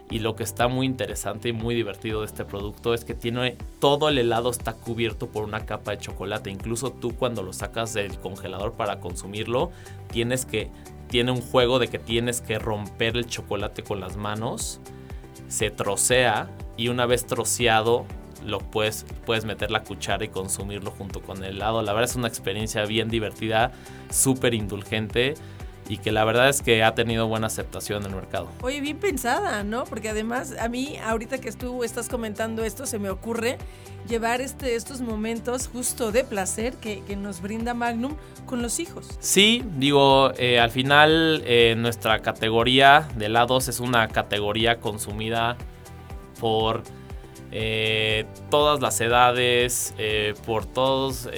y 0.09 0.19
lo 0.19 0.35
que 0.35 0.43
está 0.43 0.67
muy 0.67 0.85
interesante 0.85 1.49
y 1.49 1.53
muy 1.53 1.75
divertido 1.75 2.19
de 2.19 2.27
este 2.27 2.45
producto 2.45 2.93
es 2.93 3.05
que 3.05 3.13
tiene 3.13 3.57
todo 3.79 4.09
el 4.09 4.17
helado 4.17 4.49
está 4.49 4.73
cubierto 4.73 5.27
por 5.27 5.43
una 5.43 5.65
capa 5.65 5.91
de 5.91 5.97
chocolate. 5.97 6.51
Incluso 6.51 6.91
tú 6.91 7.15
cuando 7.15 7.41
lo 7.41 7.53
sacas 7.53 7.93
del 7.93 8.19
congelador 8.19 8.73
para 8.73 8.99
consumirlo, 8.99 9.71
tienes 10.11 10.45
que 10.45 10.69
tiene 11.07 11.31
un 11.31 11.41
juego 11.41 11.79
de 11.79 11.87
que 11.87 11.99
tienes 11.99 12.41
que 12.41 12.59
romper 12.59 13.17
el 13.17 13.27
chocolate 13.27 13.83
con 13.83 13.99
las 13.99 14.17
manos. 14.17 14.79
Se 15.47 15.71
trocea 15.71 16.49
y 16.75 16.89
una 16.89 17.05
vez 17.05 17.25
troceado 17.25 18.05
lo 18.45 18.59
puedes, 18.59 19.05
puedes 19.25 19.45
meter 19.45 19.71
la 19.71 19.83
cuchara 19.83 20.23
y 20.25 20.29
consumirlo 20.29 20.91
junto 20.91 21.21
con 21.21 21.43
el 21.43 21.55
helado. 21.55 21.81
La 21.81 21.93
verdad 21.93 22.09
es 22.09 22.15
una 22.15 22.27
experiencia 22.27 22.85
bien 22.85 23.09
divertida, 23.09 23.71
súper 24.09 24.53
indulgente 24.53 25.35
y 25.89 25.97
que 25.97 26.11
la 26.11 26.23
verdad 26.23 26.49
es 26.49 26.61
que 26.61 26.83
ha 26.83 26.95
tenido 26.95 27.27
buena 27.27 27.47
aceptación 27.47 28.03
en 28.03 28.09
el 28.09 28.15
mercado. 28.15 28.49
Oye, 28.61 28.81
bien 28.81 28.97
pensada, 28.97 29.63
¿no? 29.63 29.83
Porque 29.83 30.09
además 30.09 30.55
a 30.59 30.69
mí, 30.69 30.97
ahorita 31.03 31.39
que 31.39 31.51
tú 31.51 31.83
estás 31.83 32.07
comentando 32.09 32.63
esto, 32.63 32.85
se 32.85 32.99
me 32.99 33.09
ocurre 33.09 33.57
llevar 34.07 34.41
este, 34.41 34.75
estos 34.75 35.01
momentos 35.01 35.67
justo 35.67 36.11
de 36.11 36.23
placer 36.23 36.75
que, 36.75 37.01
nos 37.13 37.41
brinda 37.41 37.73
Magnum 37.73 38.15
con 38.45 38.61
los 38.61 38.79
hijos. 38.79 39.07
Sí, 39.19 39.63
digo, 39.77 40.31
eh, 40.37 40.59
al 40.59 40.71
final 40.71 41.43
eh, 41.45 41.75
nuestra 41.77 42.19
categoría 42.19 43.07
de 43.15 43.27
helados 43.27 43.67
es 43.67 43.79
una 43.79 44.07
categoría 44.07 44.79
consumida 44.79 45.57
por 46.39 46.83
eh, 47.55 48.25
todas 48.49 48.81
las 48.81 48.99
edades, 48.99 49.93
por 50.45 50.65
todos 50.65 51.29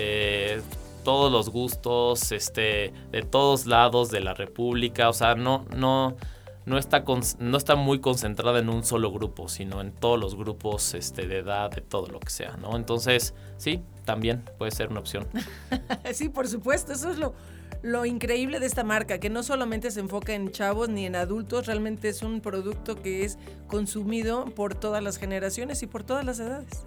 todos 1.06 1.32
los 1.32 1.50
gustos, 1.50 2.34
este, 2.34 2.92
de 3.12 3.22
todos 3.22 3.68
lados 3.68 4.10
de 4.10 4.20
la 4.20 4.34
República, 4.34 5.08
o 5.08 5.14
sea, 5.14 5.36
no, 5.36 5.66
no, 5.74 6.18
no 6.66 6.78
está, 6.78 7.06
no 7.40 7.58
está 7.58 7.76
muy 7.76 8.00
concentrada 8.00 8.60
en 8.60 8.70
un 8.70 8.84
solo 8.84 9.12
grupo, 9.12 9.48
sino 9.48 9.80
en 9.82 9.94
todos 9.94 10.20
los 10.20 10.36
grupos 10.36 10.96
este, 10.96 11.28
de 11.28 11.38
edad, 11.38 11.70
de 11.70 11.82
todo 11.82 12.08
lo 12.08 12.20
que 12.20 12.32
sea, 12.32 12.58
¿no? 12.58 12.76
Entonces, 12.76 13.36
sí, 13.58 13.84
también 14.04 14.44
puede 14.58 14.72
ser 14.72 14.90
una 14.90 15.00
opción. 15.00 15.28
sí, 16.12 16.28
por 16.28 16.48
supuesto, 16.48 16.92
eso 16.92 17.12
es 17.12 17.20
lo, 17.20 17.36
lo 17.86 18.06
increíble 18.06 18.60
de 18.60 18.66
esta 18.66 18.84
marca, 18.84 19.20
que 19.20 19.30
no 19.30 19.44
solamente 19.44 19.92
se 19.92 20.00
enfoca 20.00 20.34
en 20.34 20.52
chavos 20.52 20.90
ni 20.90 21.06
en 21.06 21.16
adultos, 21.16 21.68
realmente 21.68 22.10
es 22.10 22.24
un 22.24 22.42
producto 22.42 23.02
que 23.02 23.24
es 23.24 23.38
consumido 23.68 24.46
por 24.46 24.74
todas 24.74 25.04
las 25.04 25.18
generaciones 25.18 25.84
y 25.84 25.88
por 25.88 26.04
todas 26.04 26.26
las 26.26 26.40
edades. 26.40 26.84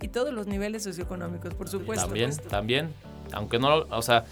Y 0.00 0.08
todos 0.08 0.32
los 0.32 0.46
niveles 0.46 0.84
socioeconómicos, 0.84 1.54
por 1.54 1.68
supuesto. 1.68 2.06
También, 2.06 2.36
también 2.48 2.94
aunque 3.32 3.58
no, 3.58 3.86
o 3.90 4.02
sea, 4.02 4.24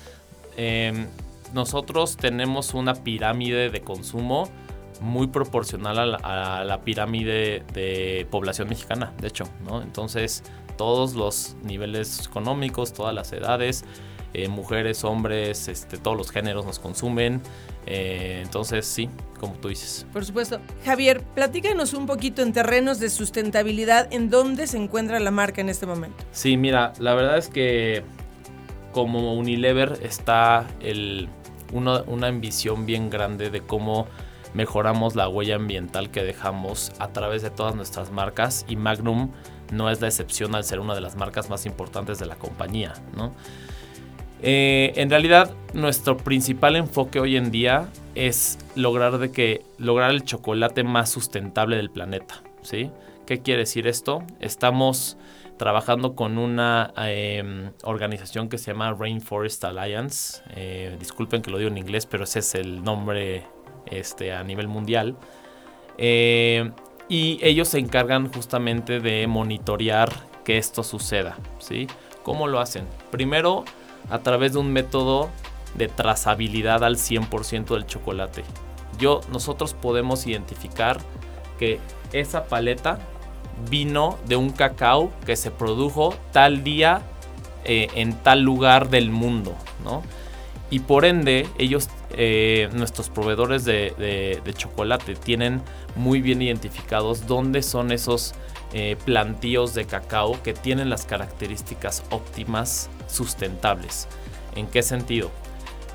em, 0.56 1.08
nosotros 1.52 2.16
tenemos 2.16 2.74
una 2.74 2.94
pirámide 2.94 3.70
de 3.70 3.80
consumo 3.80 4.48
muy 5.00 5.26
proporcional 5.26 5.98
a 6.22 6.64
la, 6.64 6.80
pirámide 6.82 7.64
de 7.72 8.26
población 8.30 8.68
mexicana, 8.68 9.12
de 9.20 9.28
hecho, 9.28 9.44
¿no? 9.64 9.82
Entonces, 9.82 10.44
todos 10.76 11.14
los 11.14 11.56
niveles 11.64 12.26
económicos, 12.26 12.92
todas 12.92 13.12
las 13.12 13.32
edades, 13.32 13.84
eh, 14.34 14.48
mujeres, 14.48 15.04
hombres, 15.04 15.68
este, 15.68 15.98
todos 15.98 16.16
los 16.16 16.30
géneros 16.30 16.64
nos 16.64 16.78
consumen. 16.78 17.40
Eh, 17.86 18.40
entonces, 18.42 18.86
sí, 18.86 19.10
como 19.40 19.54
tú 19.54 19.68
dices. 19.68 20.06
Por 20.12 20.24
supuesto. 20.24 20.60
Javier, 20.84 21.22
platícanos 21.34 21.94
un 21.94 22.06
poquito 22.06 22.42
en 22.42 22.52
terrenos 22.52 23.00
de 23.00 23.10
sustentabilidad, 23.10 24.12
¿en 24.12 24.30
dónde 24.30 24.66
se 24.66 24.78
encuentra 24.78 25.18
la 25.20 25.30
marca 25.30 25.60
en 25.60 25.68
este 25.68 25.86
momento? 25.86 26.24
Sí, 26.30 26.56
mira, 26.56 26.92
la 26.98 27.14
verdad 27.14 27.38
es 27.38 27.48
que 27.48 28.04
como 28.92 29.34
Unilever 29.34 29.98
está 30.02 30.66
el, 30.80 31.28
una, 31.72 32.26
ambición 32.26 32.86
bien 32.86 33.10
grande 33.10 33.50
de 33.50 33.62
cómo 33.62 34.06
mejoramos 34.54 35.16
la 35.16 35.28
huella 35.28 35.56
ambiental 35.56 36.10
que 36.10 36.22
dejamos 36.22 36.92
a 36.98 37.08
través 37.08 37.42
de 37.42 37.50
todas 37.50 37.74
nuestras 37.74 38.10
marcas 38.10 38.64
y 38.68 38.76
Magnum 38.76 39.30
no 39.72 39.90
es 39.90 40.00
la 40.02 40.08
excepción 40.08 40.54
al 40.54 40.64
ser 40.64 40.80
una 40.80 40.94
de 40.94 41.00
las 41.00 41.16
marcas 41.16 41.48
más 41.48 41.64
importantes 41.64 42.18
de 42.18 42.26
la 42.26 42.36
compañía. 42.36 42.92
Eh, 44.42 44.92
en 44.96 45.08
realidad 45.08 45.54
nuestro 45.72 46.16
principal 46.16 46.74
enfoque 46.76 47.20
hoy 47.20 47.36
en 47.36 47.50
día 47.50 47.88
es 48.14 48.58
lograr, 48.74 49.18
de 49.18 49.30
que, 49.30 49.62
lograr 49.78 50.10
el 50.10 50.24
chocolate 50.24 50.82
más 50.82 51.10
sustentable 51.10 51.76
del 51.76 51.90
planeta. 51.90 52.42
¿sí? 52.62 52.90
¿Qué 53.26 53.40
quiere 53.40 53.60
decir 53.60 53.86
esto? 53.86 54.24
Estamos 54.40 55.16
trabajando 55.58 56.16
con 56.16 56.38
una 56.38 56.92
em, 56.96 57.70
organización 57.84 58.48
que 58.48 58.58
se 58.58 58.72
llama 58.72 58.92
Rainforest 58.98 59.64
Alliance. 59.64 60.42
Eh, 60.56 60.96
disculpen 60.98 61.40
que 61.40 61.50
lo 61.50 61.58
digo 61.58 61.70
en 61.70 61.78
inglés, 61.78 62.06
pero 62.06 62.24
ese 62.24 62.40
es 62.40 62.54
el 62.56 62.82
nombre 62.82 63.44
este, 63.86 64.32
a 64.32 64.42
nivel 64.42 64.66
mundial. 64.66 65.16
Eh, 65.98 66.72
y 67.08 67.38
ellos 67.42 67.68
se 67.68 67.78
encargan 67.78 68.32
justamente 68.32 68.98
de 68.98 69.26
monitorear 69.28 70.10
que 70.44 70.58
esto 70.58 70.82
suceda. 70.82 71.38
¿sí? 71.58 71.86
¿Cómo 72.24 72.48
lo 72.48 72.58
hacen? 72.58 72.86
Primero, 73.10 73.64
a 74.10 74.18
través 74.20 74.52
de 74.52 74.58
un 74.58 74.72
método 74.72 75.30
de 75.74 75.88
trazabilidad 75.88 76.84
al 76.84 76.96
100% 76.96 77.74
del 77.74 77.86
chocolate. 77.86 78.44
Yo, 78.98 79.20
nosotros 79.32 79.74
podemos 79.74 80.26
identificar 80.26 81.00
que 81.58 81.80
esa 82.12 82.44
paleta 82.44 82.98
vino 83.70 84.18
de 84.26 84.36
un 84.36 84.50
cacao 84.50 85.10
que 85.24 85.36
se 85.36 85.50
produjo 85.50 86.14
tal 86.32 86.64
día 86.64 87.02
eh, 87.64 87.88
en 87.94 88.14
tal 88.14 88.42
lugar 88.42 88.90
del 88.90 89.10
mundo, 89.10 89.54
¿no? 89.84 90.02
Y 90.70 90.80
por 90.80 91.04
ende, 91.04 91.46
ellos, 91.58 91.90
eh, 92.12 92.70
nuestros 92.72 93.10
proveedores 93.10 93.66
de, 93.66 94.42
chocolate, 94.56 95.14
tienen 95.14 95.60
muy 95.96 96.22
bien 96.22 96.40
identificados 96.40 97.26
dónde 97.26 97.62
son 97.62 97.92
esos 97.92 98.34
eh, 98.72 98.96
plantíos 99.04 99.74
de 99.74 99.84
cacao 99.84 100.42
que 100.42 100.54
tienen 100.54 100.88
las 100.88 101.04
características 101.04 102.02
óptimas 102.08 102.88
sustentables. 103.12 104.08
¿En 104.56 104.66
qué 104.66 104.82
sentido? 104.82 105.30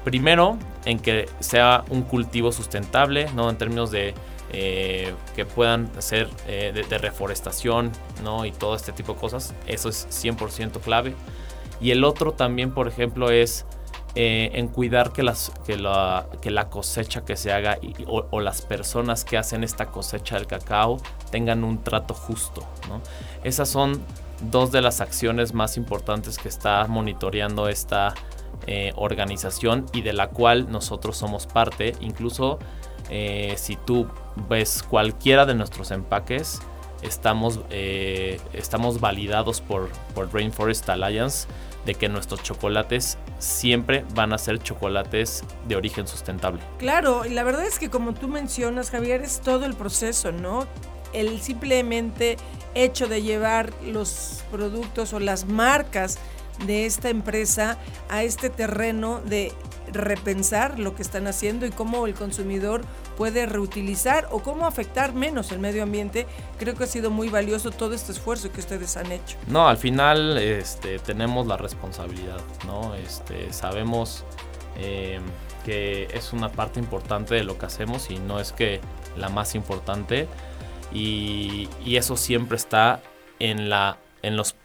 Primero, 0.03 0.57
en 0.85 0.99
que 0.99 1.27
sea 1.39 1.83
un 1.89 2.03
cultivo 2.03 2.51
sustentable, 2.51 3.29
¿no? 3.33 3.49
En 3.49 3.57
términos 3.57 3.91
de 3.91 4.13
eh, 4.53 5.13
que 5.35 5.45
puedan 5.45 5.89
ser 6.01 6.29
eh, 6.47 6.71
de, 6.73 6.97
reforestación 6.97 7.91
¿no? 8.23 8.45
y 8.45 8.51
todo 8.51 8.75
este 8.75 8.93
tipo 8.93 9.13
de 9.13 9.19
cosas. 9.19 9.53
Eso 9.65 9.89
es 9.89 10.07
100% 10.09 10.79
clave. 10.79 11.13
Y 11.81 11.91
el 11.91 12.05
otro 12.05 12.31
también, 12.31 12.73
por 12.73 12.87
ejemplo, 12.87 13.29
es 13.29 13.65
eh, 14.15 14.51
en 14.53 14.69
cuidar 14.69 15.11
que, 15.11 15.21
las, 15.21 15.51
que, 15.65 15.75
la, 15.75 16.27
que 16.41 16.49
la 16.49 16.69
cosecha 16.69 17.25
que 17.25 17.35
se 17.35 17.51
haga 17.51 17.77
o, 18.07 18.39
las 18.39 18.61
personas 18.61 19.25
que 19.25 19.37
hacen 19.37 19.65
esta 19.65 19.87
cosecha 19.87 20.37
del 20.37 20.47
cacao 20.47 20.97
tengan 21.29 21.65
un 21.65 21.83
trato 21.83 22.13
justo. 22.13 22.65
¿no? 22.87 23.01
Esas 23.43 23.67
son 23.67 24.01
dos 24.41 24.71
de 24.71 24.81
las 24.81 25.01
acciones 25.01 25.53
más 25.53 25.77
importantes 25.77 26.37
que 26.37 26.47
está 26.47 26.85
monitoreando 26.87 27.67
esta 27.69 28.13
eh, 28.65 28.91
organización 28.95 29.85
y 29.93 30.01
de 30.01 30.13
la 30.13 30.29
cual 30.29 30.71
nosotros 30.71 31.17
somos 31.17 31.47
parte. 31.47 31.95
Incluso 31.99 32.59
eh, 33.09 33.53
si 33.57 33.75
tú 33.75 34.07
ves 34.49 34.83
cualquiera 34.83 35.45
de 35.45 35.55
nuestros 35.55 35.91
empaques, 35.91 36.59
estamos, 37.01 37.61
eh, 37.69 38.39
estamos 38.53 38.99
validados 38.99 39.61
por, 39.61 39.89
por 40.13 40.33
Rainforest 40.33 40.89
Alliance 40.89 41.47
de 41.85 41.95
que 41.95 42.09
nuestros 42.09 42.43
chocolates 42.43 43.17
siempre 43.39 44.03
van 44.13 44.33
a 44.33 44.37
ser 44.37 44.59
chocolates 44.59 45.43
de 45.67 45.75
origen 45.77 46.05
sustentable. 46.05 46.59
Claro, 46.79 47.25
y 47.25 47.29
la 47.29 47.43
verdad 47.43 47.65
es 47.65 47.79
que 47.79 47.89
como 47.89 48.13
tú 48.13 48.27
mencionas, 48.27 48.91
Javier, 48.91 49.21
es 49.21 49.39
todo 49.39 49.65
el 49.65 49.73
proceso, 49.73 50.33
¿no? 50.33 50.67
El 51.13 51.39
simplemente 51.39 52.37
hecho 52.83 53.07
de 53.07 53.21
llevar 53.21 53.73
los 53.85 54.43
productos 54.51 55.13
o 55.13 55.19
las 55.19 55.45
marcas 55.45 56.17
de 56.65 56.85
esta 56.85 57.09
empresa 57.09 57.77
a 58.09 58.23
este 58.23 58.49
terreno 58.49 59.21
de 59.21 59.53
repensar 59.91 60.79
lo 60.79 60.95
que 60.95 61.01
están 61.01 61.27
haciendo 61.27 61.65
y 61.65 61.69
cómo 61.69 62.07
el 62.07 62.13
consumidor 62.13 62.81
puede 63.15 63.45
reutilizar 63.45 64.27
o 64.31 64.41
cómo 64.41 64.65
afectar 64.65 65.13
menos 65.13 65.51
el 65.51 65.59
medio 65.59 65.83
ambiente. 65.83 66.27
Creo 66.59 66.75
que 66.75 66.83
ha 66.83 66.87
sido 66.87 67.09
muy 67.09 67.29
valioso 67.29 67.71
todo 67.71 67.93
este 67.93 68.11
esfuerzo 68.11 68.51
que 68.51 68.59
ustedes 68.59 68.97
han 68.97 69.11
hecho. 69.11 69.37
No, 69.47 69.67
al 69.67 69.77
final 69.77 70.37
este, 70.37 70.99
tenemos 70.99 71.47
la 71.47 71.57
responsabilidad, 71.57 72.41
¿no? 72.65 72.95
Este, 72.95 73.53
sabemos 73.53 74.25
eh, 74.75 75.19
que 75.65 76.07
es 76.13 76.33
una 76.33 76.49
parte 76.49 76.79
importante 76.79 77.35
de 77.35 77.43
lo 77.43 77.57
que 77.57 77.65
hacemos 77.65 78.09
y 78.09 78.19
no 78.19 78.39
es 78.39 78.51
que 78.51 78.81
la 79.15 79.29
más 79.29 79.55
importante 79.55 80.27
y, 80.93 81.67
y 81.85 81.97
eso 81.97 82.17
siempre 82.17 82.57
está 82.57 83.01
en, 83.39 83.69
la, 83.69 83.97
en 84.21 84.37
los 84.37 84.55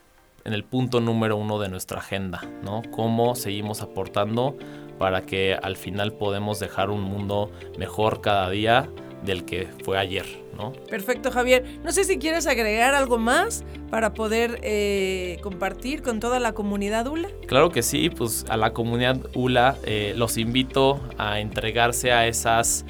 en 0.44 0.52
el 0.52 0.64
punto 0.64 1.00
número 1.00 1.36
uno 1.36 1.58
de 1.58 1.68
nuestra 1.68 1.98
agenda, 1.98 2.42
¿no? 2.64 2.82
Cómo 2.90 3.34
seguimos 3.34 3.80
aportando 3.80 4.56
para 4.98 5.22
que 5.22 5.54
al 5.54 5.76
final 5.76 6.12
podemos 6.12 6.58
dejar 6.60 6.90
un 6.90 7.02
mundo 7.02 7.50
mejor 7.78 8.20
cada 8.20 8.50
día 8.50 8.88
del 9.24 9.44
que 9.44 9.68
fue 9.84 9.98
ayer, 9.98 10.26
¿no? 10.56 10.72
Perfecto, 10.90 11.30
Javier. 11.30 11.64
No 11.84 11.92
sé 11.92 12.04
si 12.04 12.18
quieres 12.18 12.46
agregar 12.46 12.94
algo 12.94 13.18
más 13.18 13.64
para 13.88 14.14
poder 14.14 14.58
eh, 14.62 15.38
compartir 15.42 16.02
con 16.02 16.18
toda 16.18 16.40
la 16.40 16.52
comunidad 16.54 17.06
ULA. 17.06 17.28
Claro 17.46 17.70
que 17.70 17.82
sí, 17.82 18.10
pues 18.10 18.44
a 18.48 18.56
la 18.56 18.72
comunidad 18.72 19.18
ULA 19.34 19.76
eh, 19.84 20.12
los 20.16 20.38
invito 20.38 21.00
a 21.18 21.38
entregarse 21.38 22.10
a 22.10 22.26
esas 22.26 22.84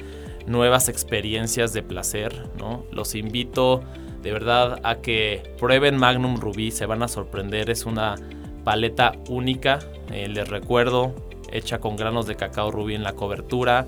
nuevas 0.47 0.89
experiencias 0.89 1.73
de 1.73 1.83
placer, 1.83 2.49
¿no? 2.57 2.85
Los 2.91 3.15
invito 3.15 3.83
de 4.21 4.31
verdad 4.31 4.79
a 4.83 4.95
que 4.95 5.43
prueben 5.59 5.97
Magnum 5.97 6.37
Rubí, 6.37 6.71
se 6.71 6.85
van 6.85 7.03
a 7.03 7.07
sorprender, 7.07 7.69
es 7.69 7.85
una 7.85 8.15
paleta 8.63 9.13
única, 9.27 9.79
eh, 10.11 10.27
les 10.29 10.47
recuerdo, 10.47 11.13
hecha 11.51 11.79
con 11.79 11.97
granos 11.97 12.25
de 12.25 12.35
cacao 12.35 12.71
rubí 12.71 12.95
en 12.95 13.03
la 13.03 13.13
cobertura, 13.13 13.85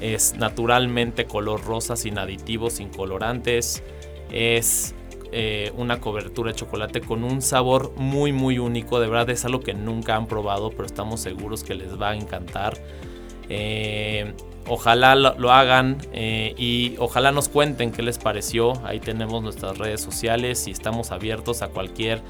es 0.00 0.34
naturalmente 0.36 1.24
color 1.24 1.64
rosa, 1.64 1.96
sin 1.96 2.18
aditivos, 2.18 2.74
sin 2.74 2.90
colorantes, 2.90 3.82
es 4.30 4.94
eh, 5.32 5.72
una 5.78 6.00
cobertura 6.00 6.52
de 6.52 6.56
chocolate 6.56 7.00
con 7.00 7.24
un 7.24 7.40
sabor 7.40 7.94
muy 7.96 8.32
muy 8.32 8.58
único, 8.58 9.00
de 9.00 9.08
verdad 9.08 9.30
es 9.30 9.46
algo 9.46 9.60
que 9.60 9.72
nunca 9.72 10.16
han 10.16 10.26
probado, 10.26 10.70
pero 10.70 10.84
estamos 10.84 11.20
seguros 11.20 11.64
que 11.64 11.74
les 11.74 11.98
va 12.00 12.10
a 12.10 12.14
encantar. 12.14 12.74
Eh, 13.48 14.34
Ojalá 14.68 15.16
lo, 15.16 15.52
hagan 15.52 15.98
eh, 16.12 16.54
y 16.56 16.94
ojalá 16.98 17.32
nos 17.32 17.48
cuenten 17.48 17.90
qué 17.90 18.02
les 18.02 18.18
pareció. 18.18 18.74
Ahí 18.84 19.00
tenemos 19.00 19.42
nuestras 19.42 19.76
redes 19.78 20.00
sociales 20.00 20.68
y 20.68 20.70
estamos 20.70 21.10
abiertos 21.10 21.62
a 21.62 21.68
cualquier 21.68 22.22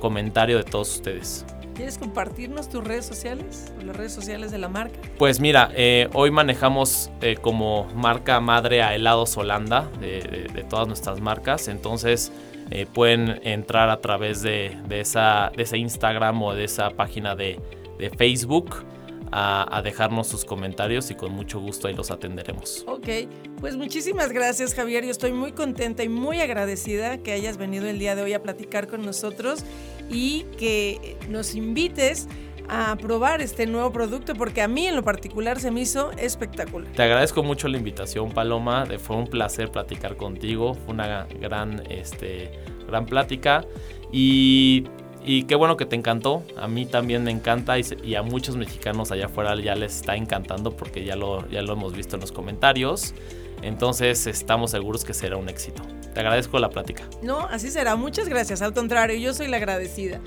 comentario 0.00 0.56
de 0.56 0.64
todos 0.64 0.94
ustedes. 0.96 1.44
¿Quieres 1.74 1.98
compartirnos 1.98 2.68
tus 2.68 2.84
redes 2.84 3.06
sociales 3.06 3.72
o 3.80 3.84
las 3.84 3.96
redes 3.96 4.12
sociales 4.12 4.50
de 4.50 4.58
la 4.58 4.68
marca? 4.68 4.98
Pues 5.18 5.40
mira, 5.40 5.70
eh, 5.74 6.08
hoy 6.12 6.30
manejamos 6.30 7.10
eh, 7.22 7.36
como 7.40 7.86
marca 7.94 8.38
madre 8.40 8.82
a 8.82 8.94
Helados 8.94 9.36
Holanda 9.36 9.88
de, 9.98 10.64
todas 10.68 10.86
nuestras 10.86 11.20
marcas. 11.20 11.68
Entonces 11.68 12.32
pueden 12.94 13.40
entrar 13.42 13.90
a 13.90 14.00
través 14.00 14.42
de, 14.42 14.76
esa, 14.90 15.50
ese 15.56 15.76
Instagram 15.76 16.40
o 16.40 16.54
de 16.54 16.64
esa 16.64 16.90
página 16.90 17.34
de 17.34 17.58
Facebook 18.16 18.84
a, 19.32 19.80
dejarnos 19.82 20.26
sus 20.28 20.44
comentarios 20.44 21.10
y 21.10 21.14
con 21.14 21.32
mucho 21.32 21.60
gusto 21.60 21.88
ahí 21.88 21.94
los 21.94 22.10
atenderemos. 22.10 22.84
Ok, 22.86 23.08
pues 23.60 23.76
muchísimas 23.76 24.32
gracias 24.32 24.74
Javier, 24.74 25.04
yo 25.04 25.10
estoy 25.10 25.32
muy 25.32 25.52
contenta 25.52 26.02
y 26.02 26.08
muy 26.08 26.40
agradecida 26.40 27.18
que 27.18 27.32
hayas 27.32 27.56
venido 27.56 27.86
el 27.86 27.98
día 27.98 28.14
de 28.14 28.22
hoy 28.22 28.32
a 28.34 28.42
platicar 28.42 28.88
con 28.88 29.04
nosotros 29.04 29.64
y 30.10 30.42
que 30.58 31.16
nos 31.28 31.54
invites 31.54 32.28
a 32.68 32.96
probar 32.96 33.40
este 33.42 33.66
nuevo 33.66 33.92
producto 33.92 34.34
porque 34.34 34.62
a 34.62 34.68
mí 34.68 34.86
en 34.86 34.94
lo 34.94 35.02
particular 35.02 35.58
se 35.58 35.70
me 35.70 35.80
hizo 35.80 36.12
espectacular. 36.12 36.92
Te 36.92 37.02
agradezco 37.02 37.42
mucho 37.42 37.66
la 37.68 37.78
invitación 37.78 38.30
Paloma, 38.30 38.86
fue 38.98 39.16
un 39.16 39.26
placer 39.26 39.70
platicar 39.70 40.16
contigo, 40.16 40.74
fue 40.74 40.94
una 40.94 41.26
gran, 41.40 41.82
este, 41.90 42.52
gran 42.86 43.06
plática 43.06 43.64
y 44.12 44.84
y 45.24 45.44
qué 45.44 45.54
bueno 45.54 45.76
que 45.76 45.86
te 45.86 45.96
encantó. 45.96 46.42
A 46.56 46.68
mí 46.68 46.86
también 46.86 47.24
me 47.24 47.30
encanta 47.30 47.76
y, 47.78 48.14
a 48.14 48.22
muchos 48.22 48.56
mexicanos 48.56 49.12
allá 49.12 49.26
afuera 49.26 49.54
ya 49.60 49.74
les 49.74 49.96
está 49.96 50.16
encantando 50.16 50.76
porque 50.76 51.04
ya 51.04 51.16
lo, 51.16 51.48
ya 51.48 51.62
lo 51.62 51.72
hemos 51.74 51.92
visto 51.92 52.16
en 52.16 52.20
los 52.20 52.32
comentarios. 52.32 53.14
Entonces 53.62 54.26
estamos 54.26 54.70
seguros 54.70 55.04
que 55.04 55.14
será 55.14 55.36
un 55.36 55.48
éxito. 55.48 55.82
Te 56.14 56.20
agradezco 56.20 56.58
la 56.58 56.70
plática. 56.70 57.04
No, 57.22 57.40
así 57.40 57.70
será. 57.70 57.96
Muchas 57.96 58.28
gracias. 58.28 58.62
Al 58.62 58.72
contrario, 58.72 59.16
yo 59.18 59.34
soy 59.34 59.48
la 59.48 59.58
agradecida. 59.58 60.20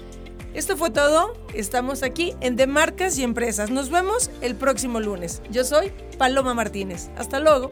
Esto 0.53 0.77
fue 0.77 0.91
todo. 0.91 1.33
Estamos 1.53 2.03
aquí 2.03 2.35
en 2.41 2.55
De 2.55 2.67
Marcas 2.67 3.17
y 3.17 3.23
Empresas. 3.23 3.71
Nos 3.71 3.89
vemos 3.89 4.29
el 4.41 4.55
próximo 4.55 4.99
lunes. 4.99 5.41
Yo 5.49 5.63
soy 5.63 5.91
Paloma 6.17 6.53
Martínez. 6.53 7.09
Hasta 7.17 7.39
luego. 7.39 7.71